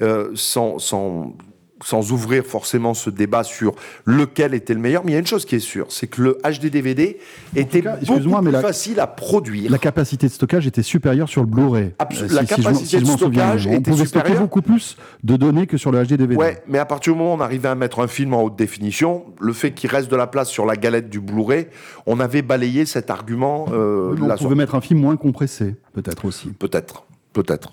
euh, 0.00 0.30
sans, 0.34 0.78
sans, 0.78 1.34
sans 1.82 2.12
ouvrir 2.12 2.44
forcément 2.44 2.94
ce 2.94 3.10
débat 3.10 3.42
sur 3.44 3.74
lequel 4.04 4.54
était 4.54 4.74
le 4.74 4.80
meilleur, 4.80 5.04
mais 5.04 5.12
il 5.12 5.14
y 5.14 5.16
a 5.16 5.20
une 5.20 5.26
chose 5.26 5.44
qui 5.44 5.56
est 5.56 5.60
sûre, 5.60 5.86
c'est 5.90 6.06
que 6.06 6.20
le 6.22 6.38
HD 6.44 6.66
DVD 6.70 7.18
était 7.56 7.80
cas, 7.82 7.96
beaucoup 8.06 8.40
plus 8.42 8.50
la- 8.50 8.60
facile 8.60 9.00
à 9.00 9.06
produire. 9.06 9.70
La 9.70 9.78
capacité 9.78 10.26
de 10.26 10.32
stockage 10.32 10.66
était 10.66 10.82
supérieure 10.82 11.28
sur 11.28 11.40
le 11.42 11.46
Blu-ray. 11.46 11.92
Absol- 11.98 12.24
Euh, 12.24 12.28
la 12.34 12.42
m'en- 12.42 12.46
capacité 12.46 12.98
je 12.98 13.04
de 13.04 13.08
stockage 13.10 13.66
On 13.66 13.72
était 13.72 13.90
pouvait 13.90 14.04
stocker 14.06 14.18
supérieure. 14.26 14.42
beaucoup 14.42 14.62
plus 14.62 14.96
de 15.24 15.36
données 15.36 15.66
que 15.66 15.76
sur 15.76 15.90
le 15.90 16.02
HD 16.04 16.16
DVD. 16.16 16.36
Ouais, 16.36 16.62
mais 16.68 16.78
à 16.78 16.84
partir 16.84 17.12
du 17.14 17.18
moment 17.18 17.34
où 17.34 17.36
on 17.38 17.40
arrivait 17.40 17.68
à 17.68 17.74
mettre 17.74 18.00
un 18.00 18.08
film 18.08 18.34
en 18.34 18.42
haute 18.42 18.56
définition, 18.56 19.24
le 19.40 19.52
fait 19.52 19.72
qu'il 19.72 19.90
reste 19.90 20.10
de 20.10 20.16
la 20.16 20.26
place 20.26 20.48
sur 20.48 20.66
la 20.66 20.76
galette 20.76 21.08
du 21.08 21.20
Blu-ray, 21.20 21.66
on 22.06 22.20
avait 22.20 22.42
balayé 22.42 22.84
cet 22.86 23.10
argument. 23.10 23.66
euh, 23.72 24.14
Oui, 24.18 24.28
on 24.30 24.36
pouvait 24.36 24.54
mettre 24.54 24.74
un 24.74 24.80
film 24.80 25.00
moins 25.00 25.16
compressé, 25.16 25.76
peut-être 25.94 26.24
aussi. 26.26 26.48
Peut-être. 26.50 27.04
Peut-être. 27.32 27.72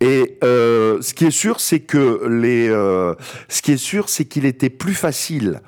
Et 0.00 0.38
euh, 0.44 1.02
ce 1.02 1.12
qui 1.14 1.24
est 1.24 1.30
sûr, 1.32 1.58
c'est 1.60 1.80
que 1.80 2.26
les, 2.28 2.68
euh, 2.68 3.14
ce 3.48 3.60
qui 3.62 3.72
est 3.72 3.76
sûr, 3.76 4.08
c'est 4.08 4.24
qu'il 4.26 4.44
était 4.44 4.70
plus 4.70 4.94
facile 4.94 5.60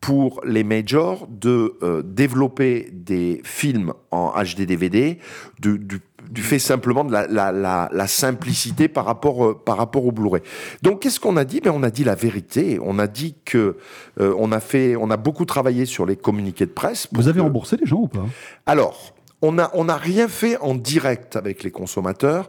pour 0.00 0.40
les 0.44 0.64
majors 0.64 1.26
de 1.28 1.74
euh, 1.82 2.02
développer 2.04 2.90
des 2.92 3.40
films 3.44 3.94
en 4.10 4.32
HD 4.42 4.62
DVD 4.66 5.18
du, 5.60 5.78
du, 5.78 6.00
du 6.28 6.42
fait 6.42 6.58
simplement 6.58 7.04
de 7.04 7.12
la, 7.12 7.26
la, 7.28 7.52
la, 7.52 7.88
la 7.92 8.06
simplicité 8.08 8.88
par 8.88 9.04
rapport, 9.06 9.62
par 9.62 9.76
rapport 9.78 10.04
au 10.04 10.10
Blu-ray. 10.12 10.42
Donc 10.82 11.00
qu'est-ce 11.00 11.20
qu'on 11.20 11.36
a 11.36 11.44
dit? 11.44 11.60
Ben, 11.60 11.70
On 11.74 11.84
a 11.84 11.90
dit 11.90 12.02
la 12.04 12.16
vérité. 12.16 12.78
On 12.82 12.98
a 12.98 13.06
dit 13.06 13.36
que 13.44 13.76
on, 14.18 14.50
a 14.52 14.60
fait, 14.60 14.96
on 14.96 15.08
a 15.10 15.16
beaucoup 15.16 15.44
travaillé 15.44 15.86
sur 15.86 16.04
les 16.04 16.16
communiqués 16.16 16.66
de 16.66 16.72
presse. 16.72 17.06
Vous 17.12 17.28
avez 17.28 17.38
que- 17.38 17.44
remboursé 17.44 17.76
les 17.76 17.86
gens 17.86 18.00
ou 18.00 18.08
pas? 18.08 18.26
Alors, 18.66 19.14
on 19.40 19.52
n'a 19.52 19.70
on 19.74 19.88
a 19.88 19.96
rien 19.96 20.26
fait 20.28 20.56
en 20.58 20.74
direct 20.74 21.36
avec 21.36 21.62
les 21.64 21.70
consommateurs. 21.70 22.48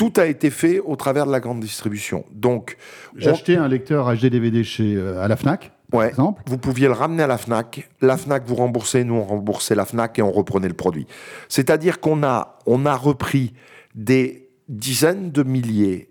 Tout 0.00 0.14
a 0.16 0.24
été 0.24 0.48
fait 0.48 0.80
au 0.80 0.96
travers 0.96 1.26
de 1.26 1.30
la 1.30 1.40
grande 1.40 1.60
distribution. 1.60 2.24
Donc, 2.32 2.78
J'ai 3.16 3.28
on- 3.28 3.32
acheté 3.34 3.56
un 3.56 3.68
lecteur 3.68 4.06
HD 4.10 4.30
DVD 4.30 4.64
chez, 4.64 4.94
euh, 4.96 5.20
à 5.22 5.28
la 5.28 5.36
FNAC, 5.36 5.72
par 5.90 6.00
ouais, 6.00 6.08
exemple. 6.08 6.42
vous 6.46 6.56
pouviez 6.56 6.86
le 6.86 6.94
ramener 6.94 7.22
à 7.22 7.26
la 7.26 7.36
FNAC. 7.36 7.86
La 8.00 8.16
FNAC 8.16 8.44
vous 8.46 8.54
remboursait, 8.54 9.04
nous 9.04 9.16
on 9.16 9.24
remboursait 9.24 9.74
la 9.74 9.84
FNAC 9.84 10.18
et 10.18 10.22
on 10.22 10.32
reprenait 10.32 10.68
le 10.68 10.74
produit. 10.74 11.06
C'est-à-dire 11.50 12.00
qu'on 12.00 12.22
a, 12.22 12.58
on 12.64 12.86
a 12.86 12.96
repris 12.96 13.52
des 13.94 14.48
dizaines 14.70 15.32
de 15.32 15.42
milliers 15.42 16.08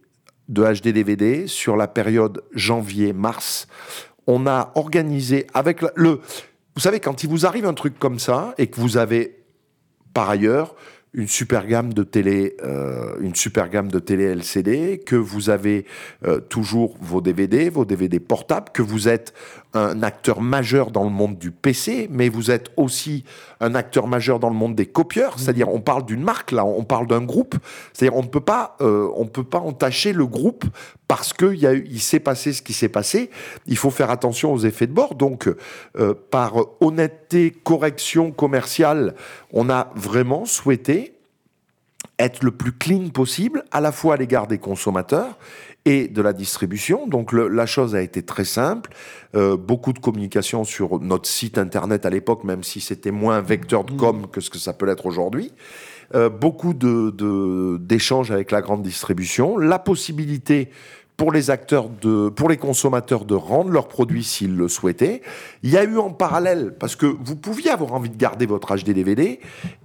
de 0.49 0.63
HD 0.63 0.89
DVD 0.93 1.47
sur 1.47 1.75
la 1.75 1.87
période 1.87 2.43
janvier-mars. 2.53 3.65
On 4.27 4.45
a 4.45 4.71
organisé 4.75 5.47
avec 5.55 5.81
le... 5.95 6.19
Vous 6.75 6.81
savez, 6.81 6.99
quand 6.99 7.23
il 7.23 7.29
vous 7.29 7.47
arrive 7.47 7.65
un 7.65 7.73
truc 7.73 7.97
comme 7.97 8.19
ça 8.19 8.53
et 8.59 8.67
que 8.67 8.79
vous 8.79 8.97
avez 8.97 9.37
par 10.13 10.29
ailleurs 10.29 10.75
une 11.13 11.27
super 11.27 11.65
gamme 11.65 11.93
de 11.93 12.03
télé, 12.03 12.55
euh, 12.63 13.15
une 13.21 13.35
super 13.35 13.69
gamme 13.69 13.89
de 13.89 13.99
télé 13.99 14.25
LCD, 14.25 15.01
que 15.03 15.15
vous 15.15 15.49
avez 15.49 15.85
euh, 16.25 16.39
toujours 16.39 16.97
vos 17.01 17.21
DVD, 17.21 17.69
vos 17.69 17.85
DVD 17.85 18.19
portables, 18.19 18.71
que 18.71 18.81
vous 18.81 19.07
êtes 19.07 19.33
un 19.73 20.01
acteur 20.01 20.41
majeur 20.41 20.89
dans 20.89 21.03
le 21.03 21.11
monde 21.11 21.37
du 21.37 21.51
PC, 21.51 22.07
mais 22.11 22.27
vous 22.27 22.49
êtes 22.49 22.71
aussi 22.75 23.23
un 23.59 23.75
acteur 23.75 24.07
majeur 24.07 24.39
dans 24.39 24.49
le 24.49 24.55
monde 24.55 24.73
des 24.73 24.87
copieurs. 24.87 25.37
C'est-à-dire, 25.37 25.69
on 25.69 25.79
parle 25.79 26.05
d'une 26.05 26.23
marque 26.23 26.51
là, 26.51 26.65
on 26.65 26.83
parle 26.83 27.05
d'un 27.05 27.21
groupe. 27.21 27.55
C'est-à-dire, 27.93 28.17
on 28.17 28.23
ne 28.23 28.27
peut 28.27 28.39
pas, 28.41 28.75
euh, 28.81 29.07
on 29.15 29.27
peut 29.27 29.43
pas 29.43 29.59
entacher 29.59 30.11
le 30.11 30.25
groupe 30.25 30.65
parce 31.07 31.33
que 31.33 31.53
il 31.53 31.59
y 31.59 31.67
a 31.67 31.73
eu- 31.73 31.85
il 31.89 31.99
s'est 32.01 32.19
passé 32.19 32.51
ce 32.53 32.61
qui 32.63 32.73
s'est 32.73 32.89
passé. 32.89 33.29
Il 33.67 33.77
faut 33.77 33.91
faire 33.91 34.09
attention 34.09 34.51
aux 34.51 34.59
effets 34.59 34.87
de 34.87 34.93
bord. 34.93 35.13
Donc, 35.13 35.47
euh, 35.97 36.13
par 36.31 36.53
honnêteté, 36.81 37.51
correction 37.51 38.31
commerciale, 38.31 39.13
on 39.53 39.69
a 39.69 39.91
vraiment 39.95 40.45
souhaité 40.45 41.13
être 42.17 42.43
le 42.43 42.51
plus 42.51 42.73
clean 42.73 43.09
possible, 43.09 43.63
à 43.71 43.79
la 43.79 43.91
fois 43.91 44.15
à 44.15 44.17
l'égard 44.17 44.47
des 44.47 44.57
consommateurs 44.57 45.37
et 45.85 46.07
de 46.07 46.21
la 46.21 46.33
distribution. 46.33 47.07
Donc 47.07 47.31
le- 47.31 47.47
la 47.47 47.65
chose 47.65 47.95
a 47.95 48.01
été 48.01 48.21
très 48.23 48.45
simple. 48.45 48.91
Euh, 49.35 49.57
beaucoup 49.57 49.93
de 49.93 49.99
communication 49.99 50.63
sur 50.63 50.99
notre 50.99 51.27
site 51.27 51.57
internet 51.57 52.05
à 52.05 52.09
l'époque, 52.09 52.43
même 52.43 52.63
si 52.63 52.81
c'était 52.81 53.11
moins 53.11 53.37
un 53.37 53.41
vecteur 53.41 53.83
de 53.83 53.91
com 53.93 54.27
que 54.31 54.41
ce 54.41 54.49
que 54.49 54.57
ça 54.57 54.73
peut 54.73 54.85
l'être 54.85 55.05
aujourd'hui. 55.05 55.51
Euh, 56.15 56.29
beaucoup 56.29 56.73
de- 56.73 57.11
de- 57.11 57.77
d'échanges 57.79 58.31
avec 58.31 58.51
la 58.51 58.61
grande 58.61 58.81
distribution. 58.81 59.57
La 59.57 59.77
possibilité 59.79 60.69
pour 61.19 61.33
les 61.33 61.49
acteurs 61.49 61.89
de, 61.89 62.29
pour 62.29 62.47
les 62.47 62.55
consommateurs 62.55 63.25
de 63.25 63.35
rendre 63.35 63.71
leurs 63.71 63.89
produits 63.89 64.23
s'ils 64.23 64.55
le 64.55 64.69
souhaitaient. 64.69 65.21
Il 65.63 65.69
y 65.69 65.75
a 65.75 65.83
eu 65.83 65.97
en 65.97 66.11
parallèle, 66.11 66.73
parce 66.79 66.95
que 66.95 67.05
vous 67.05 67.35
pouviez 67.35 67.71
avoir 67.71 67.91
envie 67.91 68.09
de 68.09 68.15
garder 68.15 68.45
votre 68.45 68.73
HD 68.73 68.91
DVD, 68.91 69.41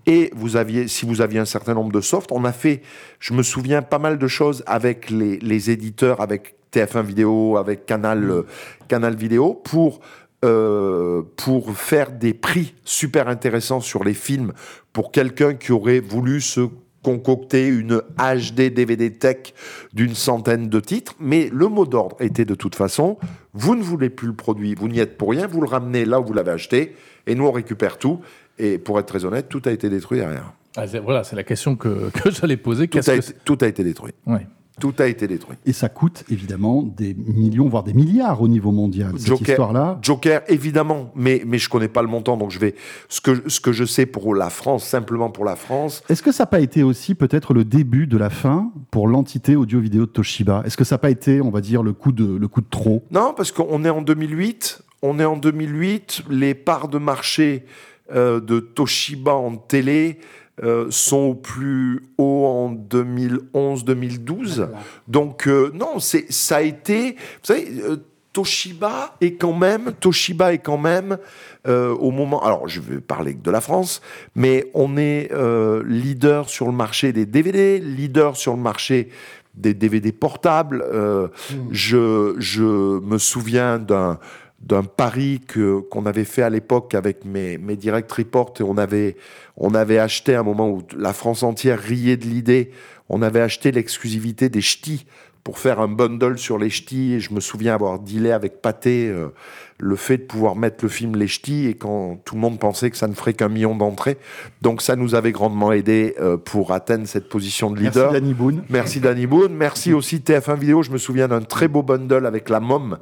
et 0.07 0.31
vous 0.37 0.55
aviez, 0.55 0.87
si 0.87 1.05
vous 1.05 1.21
aviez 1.23 1.41
un 1.41 1.45
certain 1.45 1.75
nombre 1.75 1.91
de 1.91 2.01
softs, 2.01 2.31
on 2.31 2.45
a 2.45 2.53
fait, 2.53 2.83
je 3.19 3.35
me 3.35 3.43
souviens, 3.43 3.83
pas 3.83 3.99
mal 3.99 4.17
de 4.17 4.29
choses 4.29 4.63
avec 4.69 5.11
les, 5.11 5.41
les 5.41 5.71
éditeurs, 5.73 6.21
avec 6.21 6.55
TF1 6.73 7.03
Vidéo, 7.03 7.57
avec 7.57 7.85
Canal, 7.85 8.31
euh, 8.31 8.43
Canal 8.87 9.17
Vidéo, 9.17 9.55
pour 9.55 9.99
euh, 10.45 11.23
pour 11.37 11.75
faire 11.75 12.13
des 12.13 12.35
prix 12.35 12.75
super 12.85 13.29
intéressants 13.29 13.81
sur 13.81 14.05
les 14.05 14.13
films 14.13 14.53
pour 14.93 15.11
quelqu'un 15.11 15.55
qui 15.55 15.73
aurait 15.73 16.01
voulu 16.01 16.43
se 16.43 16.69
concocter 17.05 17.69
une 17.69 18.01
HD 18.19 18.73
DVD 18.75 19.13
tech 19.13 19.55
d'une 19.93 20.15
centaine 20.15 20.69
de 20.69 20.81
titres, 20.81 21.15
mais 21.21 21.49
le 21.53 21.69
mot 21.69 21.87
d'ordre 21.87 22.17
était 22.19 22.45
de 22.45 22.57
toute 22.57 22.75
façon, 22.75 23.19
vous 23.53 23.77
ne 23.77 23.83
voulez 23.83 24.11
plus 24.11 24.27
le 24.27 24.35
produit, 24.35 24.75
vous 24.75 24.89
n'y 24.89 24.99
êtes 24.99 25.17
pour 25.17 25.31
rien, 25.31 25.47
vous 25.47 25.61
le 25.61 25.69
ramenez 25.69 26.05
là 26.05 26.19
où 26.19 26.25
vous 26.25 26.33
l'avez 26.33 26.51
acheté, 26.51 26.97
et 27.29 27.37
nous 27.37 27.47
on 27.47 27.53
récupère 27.53 27.99
tout, 27.99 28.21
et 28.59 28.79
pour 28.79 28.99
être 28.99 29.07
très 29.07 29.25
honnête, 29.25 29.49
tout 29.49 29.63
a 29.67 29.71
été 29.71 29.89
détruit 29.89 30.19
derrière. 30.19 30.53
Ah, 30.77 30.87
voilà, 31.03 31.23
c'est 31.23 31.37
la 31.37 31.45
question 31.45 31.77
que, 31.77 32.11
que 32.23 32.31
j'allais 32.31 32.57
poser. 32.57 32.89
Tout 32.89 32.99
a, 32.99 33.03
que 33.03 33.11
été, 33.11 33.23
c'est 33.23 33.45
tout 33.45 33.59
a 33.61 33.67
été 33.67 33.85
détruit. 33.85 34.15
Ouais. 34.27 34.47
Tout 34.81 34.95
a 34.99 35.07
été 35.07 35.29
détruit. 35.29 35.57
Et 35.67 35.73
ça 35.73 35.89
coûte 35.89 36.25
évidemment 36.31 36.83
des 36.83 37.15
millions, 37.15 37.69
voire 37.69 37.85
des 37.85 37.95
milliards 37.95 38.43
au 38.43 38.49
niveau 38.49 38.73
mondial, 38.73 39.13
cette 39.17 39.29
Joker, 39.29 39.49
histoire-là. 39.51 39.99
Joker, 40.03 40.43
évidemment, 40.49 41.13
mais, 41.15 41.43
mais 41.47 41.59
je 41.59 41.69
connais 41.69 41.89
pas 41.89 42.03
le 42.03 42.09
montant, 42.09 42.37
donc 42.37 42.51
je 42.51 42.59
vais. 42.59 42.75
Ce 43.09 43.21
que, 43.21 43.49
ce 43.49 43.61
que 43.61 43.73
je 43.73 43.85
sais 43.85 44.05
pour 44.07 44.35
la 44.35 44.51
France, 44.51 44.85
simplement 44.85 45.31
pour 45.31 45.45
la 45.45 45.55
France, 45.55 46.03
Est-ce 46.09 46.23
que 46.23 46.33
ça 46.33 46.43
n'a 46.43 46.49
pas 46.49 46.61
été 46.61 46.83
aussi 46.83 47.15
peut-être 47.15 47.55
le 47.55 47.65
début 47.65 48.07
de 48.07 48.17
la 48.17 48.31
fin 48.31 48.73
pour 48.91 49.07
l'entité 49.07 49.55
audio-vidéo 49.55 50.07
de 50.07 50.11
Toshiba? 50.11 50.63
Est-ce 50.67 50.77
que 50.77 50.85
ça 50.85 50.97
n'a 50.97 50.99
pas 50.99 51.11
été, 51.11 51.41
on 51.41 51.51
va 51.51 51.61
dire, 51.61 51.83
le 51.83 51.93
coup 51.93 52.11
de, 52.11 52.25
le 52.37 52.49
coup 52.49 52.61
de 52.61 52.69
trop? 52.69 53.05
Non, 53.13 53.33
parce 53.37 53.53
qu'on 53.53 53.85
est 53.85 53.91
en 53.91 54.03
2008. 54.03 54.83
On 55.03 55.21
est 55.21 55.25
en 55.25 55.37
2008. 55.37 56.25
Les 56.31 56.55
parts 56.55 56.89
de 56.89 56.99
marché 56.99 57.65
euh, 58.13 58.41
de 58.41 58.59
Toshiba 58.61 59.35
en 59.35 59.57
télé 59.57 60.19
euh, 60.63 60.87
sont 60.91 61.17
au 61.19 61.35
plus 61.35 62.01
haut 62.19 62.47
en 62.47 62.73
2011-2012. 62.75 64.69
Donc 65.09 65.49
euh, 65.49 65.71
non, 65.75 65.99
c'est 65.99 66.31
ça 66.33 66.57
a 66.57 66.63
été. 66.63 67.13
Vous 67.13 67.19
savez. 67.45 67.69
euh, 67.83 67.97
Toshiba 68.33 69.15
est 69.21 69.35
quand 69.35 69.53
même, 69.53 69.93
Toshiba 70.01 70.53
est 70.55 70.59
quand 70.59 70.77
même 70.77 71.19
euh, 71.69 71.95
au 71.95 72.11
moment. 72.11 72.43
Alors, 72.45 72.67
je 72.67 72.81
vais 72.81 73.01
parler 73.01 73.33
de 73.35 73.49
la 73.49 73.61
France, 73.61 74.03
mais 74.35 74.69
on 74.75 74.97
est 74.97 75.31
euh, 75.33 75.85
leader 75.87 76.49
sur 76.49 76.67
le 76.67 76.73
marché 76.73 77.13
des 77.13 77.27
DVD, 77.27 77.79
leader 77.79 78.37
sur 78.37 78.55
le 78.57 78.61
marché 78.61 79.09
des 79.55 79.73
DVD 79.73 80.11
portables. 80.11 80.83
Euh, 80.93 81.29
je, 81.71 82.35
je 82.39 82.65
me 83.05 83.19
souviens 83.19 83.79
d'un 83.79 84.19
d'un 84.61 84.83
pari 84.83 85.41
que 85.47 85.81
qu'on 85.81 86.07
avait 86.07 86.25
fait 86.25 86.43
à 86.43 86.51
l'époque 86.51 86.95
avec 86.95 87.25
mes, 87.25 87.59
mes 87.59 87.77
direct 87.77 88.11
reports 88.13 88.55
et 88.61 88.63
on 88.63 88.79
avait 88.79 89.17
on 89.57 89.75
avait 89.75 89.99
acheté 89.99 90.35
un 90.35 90.43
moment 90.43 90.71
où 90.71 90.83
la 90.97 91.13
France 91.13 91.43
entière 91.43 91.79
riait 91.79 92.17
de 92.17 92.25
l'idée. 92.25 92.71
On 93.09 93.21
avait 93.21 93.41
acheté 93.41 93.71
l'exclusivité 93.71 94.49
des 94.49 94.63
ch'tis 94.63 95.05
pour 95.45 95.59
faire 95.59 95.79
un 95.79 95.89
bundle 95.89 96.39
sur 96.39 96.59
les 96.59 96.71
ch'tis 96.71 97.13
et 97.13 97.21
je 97.21 97.33
me 97.35 97.41
souviens 97.41 97.75
avoir 97.75 98.01
dealé 98.01 98.33
avec 98.33 98.63
Pathé 98.63 99.09
euh, 99.09 99.29
le 99.79 99.97
fait 99.97 100.17
de 100.17 100.23
pouvoir 100.23 100.57
mettre 100.57 100.79
le 100.83 100.89
film 100.89 101.17
Les 101.17 101.27
Ch'tis 101.27 101.67
et 101.67 101.75
quand 101.75 102.19
tout 102.25 102.35
le 102.35 102.41
monde 102.41 102.59
pensait 102.59 102.91
que 102.91 102.97
ça 102.97 103.09
ne 103.09 103.13
ferait 103.13 103.35
qu'un 103.35 103.51
million 103.51 103.77
d'entrées 103.77 104.17
donc 104.63 104.81
ça 104.81 104.97
nous 104.97 105.15
avait 105.15 105.33
grandement 105.33 105.73
aidé 105.73 106.15
euh, 106.19 106.39
pour 106.39 106.73
atteindre 106.73 107.07
cette 107.07 107.29
position 107.29 107.71
de 107.71 107.81
Merci 107.81 107.99
leader 107.99 108.13
Danny 108.13 108.35
Boone. 108.35 108.65
Merci 108.71 109.01
Danny 109.01 109.27
Boone. 109.27 109.53
Merci 109.53 109.93
aussi 109.93 110.17
TF1 110.17 110.59
Vidéo. 110.59 110.83
Je 110.83 110.91
me 110.91 110.99
souviens 110.99 111.29
d'un 111.29 111.43
très 111.43 111.69
beau 111.69 111.83
bundle 111.83 112.25
avec 112.25 112.49
la 112.49 112.61
MOM 112.61 112.99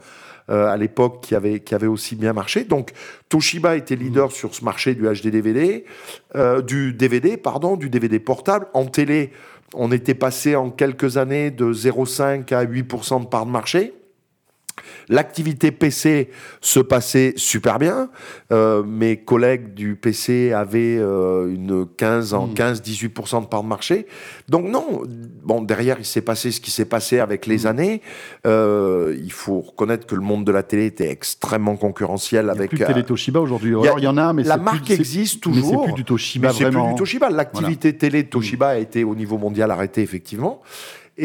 euh, 0.50 0.66
à 0.66 0.76
l'époque 0.76 1.20
qui 1.22 1.36
avait, 1.36 1.60
qui 1.60 1.72
avait 1.72 1.86
aussi 1.86 2.16
bien 2.16 2.32
marché. 2.32 2.64
Donc 2.64 2.90
Toshiba 3.28 3.76
était 3.76 3.94
leader 3.94 4.32
sur 4.32 4.54
ce 4.56 4.64
marché 4.64 4.96
du 4.96 5.02
HD 5.02 5.28
DVD, 5.28 5.84
euh, 6.34 6.62
du 6.62 6.92
DVD, 6.92 7.36
pardon, 7.36 7.76
du 7.76 7.88
DVD 7.88 8.18
portable. 8.18 8.66
En 8.74 8.86
télé, 8.86 9.30
on 9.74 9.92
était 9.92 10.14
passé 10.14 10.56
en 10.56 10.70
quelques 10.70 11.16
années 11.16 11.50
de 11.50 11.72
0,5 11.72 12.54
à 12.54 12.64
8% 12.64 13.22
de 13.22 13.26
part 13.26 13.46
de 13.46 13.50
marché. 13.50 13.94
L'activité 15.08 15.70
PC 15.72 16.30
se 16.60 16.80
passait 16.80 17.34
super 17.36 17.78
bien. 17.78 18.08
Euh, 18.52 18.82
mes 18.82 19.16
collègues 19.16 19.74
du 19.74 19.96
PC 19.96 20.52
avaient 20.52 20.96
euh, 20.98 21.52
une 21.52 21.86
15 21.96 22.34
en 22.34 22.48
15-18% 22.48 23.42
de 23.42 23.46
part 23.46 23.62
de 23.62 23.68
marché. 23.68 24.06
Donc 24.48 24.66
non, 24.68 25.02
bon 25.44 25.60
derrière 25.62 25.96
il 25.98 26.04
s'est 26.04 26.20
passé 26.22 26.50
ce 26.52 26.60
qui 26.60 26.70
s'est 26.70 26.84
passé 26.84 27.18
avec 27.18 27.46
les 27.46 27.66
années. 27.66 28.00
Euh, 28.46 29.16
il 29.22 29.32
faut 29.32 29.60
reconnaître 29.60 30.06
que 30.06 30.14
le 30.14 30.20
monde 30.20 30.44
de 30.44 30.52
la 30.52 30.62
télé 30.62 30.86
était 30.86 31.10
extrêmement 31.10 31.76
concurrentiel 31.76 32.42
Il 32.42 32.44
n'y 32.44 32.50
a 32.50 32.52
avec. 32.54 32.70
plus 32.70 32.78
de 32.78 32.84
télé 32.84 33.02
Toshiba 33.04 33.40
aujourd'hui. 33.40 33.72
y 33.72 33.74
a- 33.74 33.80
Alors 33.82 33.98
il 33.98 34.04
y 34.04 34.08
en 34.08 34.16
a, 34.16 34.32
mais 34.32 34.42
la 34.44 34.56
marque 34.56 34.84
plus, 34.86 34.94
existe 34.94 35.46
Mais 35.46 35.52
toujours. 35.54 35.80
c'est 35.82 35.92
plus 35.92 35.94
du 35.94 36.04
Toshiba 36.04 36.48
mais 36.48 36.54
c'est 36.54 36.64
plus 36.64 36.72
vraiment. 36.72 36.90
du 36.92 36.98
Toshiba. 36.98 37.30
L'activité 37.30 37.96
télé 37.96 38.22
de 38.22 38.28
Toshiba 38.28 38.68
a 38.68 38.76
été 38.76 39.04
au 39.04 39.14
niveau 39.14 39.38
mondial 39.38 39.70
arrêtée, 39.70 40.02
effectivement. 40.02 40.62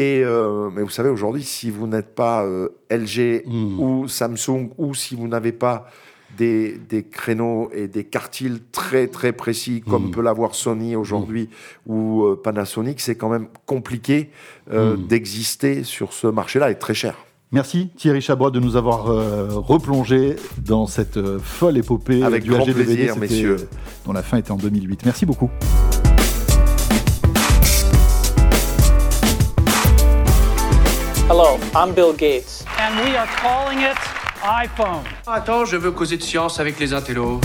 Et 0.00 0.22
euh, 0.24 0.70
mais 0.72 0.82
vous 0.82 0.90
savez, 0.90 1.08
aujourd'hui, 1.10 1.42
si 1.42 1.70
vous 1.70 1.88
n'êtes 1.88 2.14
pas 2.14 2.44
euh, 2.44 2.68
LG 2.88 3.42
Mm. 3.46 3.80
ou 3.80 4.06
Samsung, 4.06 4.70
ou 4.78 4.94
si 4.94 5.16
vous 5.16 5.26
n'avez 5.26 5.50
pas 5.50 5.88
des, 6.36 6.78
des 6.88 7.02
créneaux 7.02 7.68
et 7.74 7.88
des 7.88 8.04
quartiles 8.04 8.60
très 8.70 9.08
très 9.08 9.32
précis, 9.32 9.80
comme 9.80 10.06
Mm. 10.08 10.10
peut 10.12 10.22
l'avoir 10.22 10.54
Sony 10.54 10.94
aujourd'hui 10.94 11.48
ou 11.86 12.22
euh, 12.24 12.40
Panasonic, 12.40 13.00
c'est 13.00 13.16
quand 13.16 13.28
même 13.28 13.48
compliqué 13.66 14.30
d'exister 15.08 15.82
sur 15.82 16.12
ce 16.12 16.28
marché-là 16.28 16.70
et 16.70 16.78
très 16.78 16.94
cher. 16.94 17.16
Merci 17.50 17.88
Thierry 17.96 18.20
Chabot 18.20 18.50
de 18.50 18.60
nous 18.60 18.76
avoir 18.76 19.08
euh, 19.10 19.48
replongé 19.50 20.36
dans 20.64 20.86
cette 20.86 21.16
euh, 21.16 21.38
folle 21.42 21.78
épopée 21.78 22.22
Avec 22.22 22.44
du 22.44 22.50
grand 22.50 22.62
HD 22.64 22.66
DVD, 22.74 22.84
plaisir, 22.94 23.16
messieurs. 23.16 23.56
dont 24.04 24.12
la 24.12 24.22
fin 24.22 24.36
était 24.36 24.50
en 24.52 24.58
2008. 24.58 25.06
Merci 25.06 25.24
beaucoup. 25.26 25.50
I'm 31.80 31.94
Bill 31.94 32.12
Gates. 32.12 32.64
And 32.80 32.98
we 33.04 33.16
are 33.16 33.28
calling 33.40 33.78
it 33.82 33.96
iPhone. 34.42 35.04
Attends, 35.28 35.64
je 35.64 35.76
veux 35.76 35.92
causer 35.92 36.16
de 36.16 36.24
science 36.24 36.58
avec 36.58 36.80
les 36.80 36.92
intellos. 36.92 37.40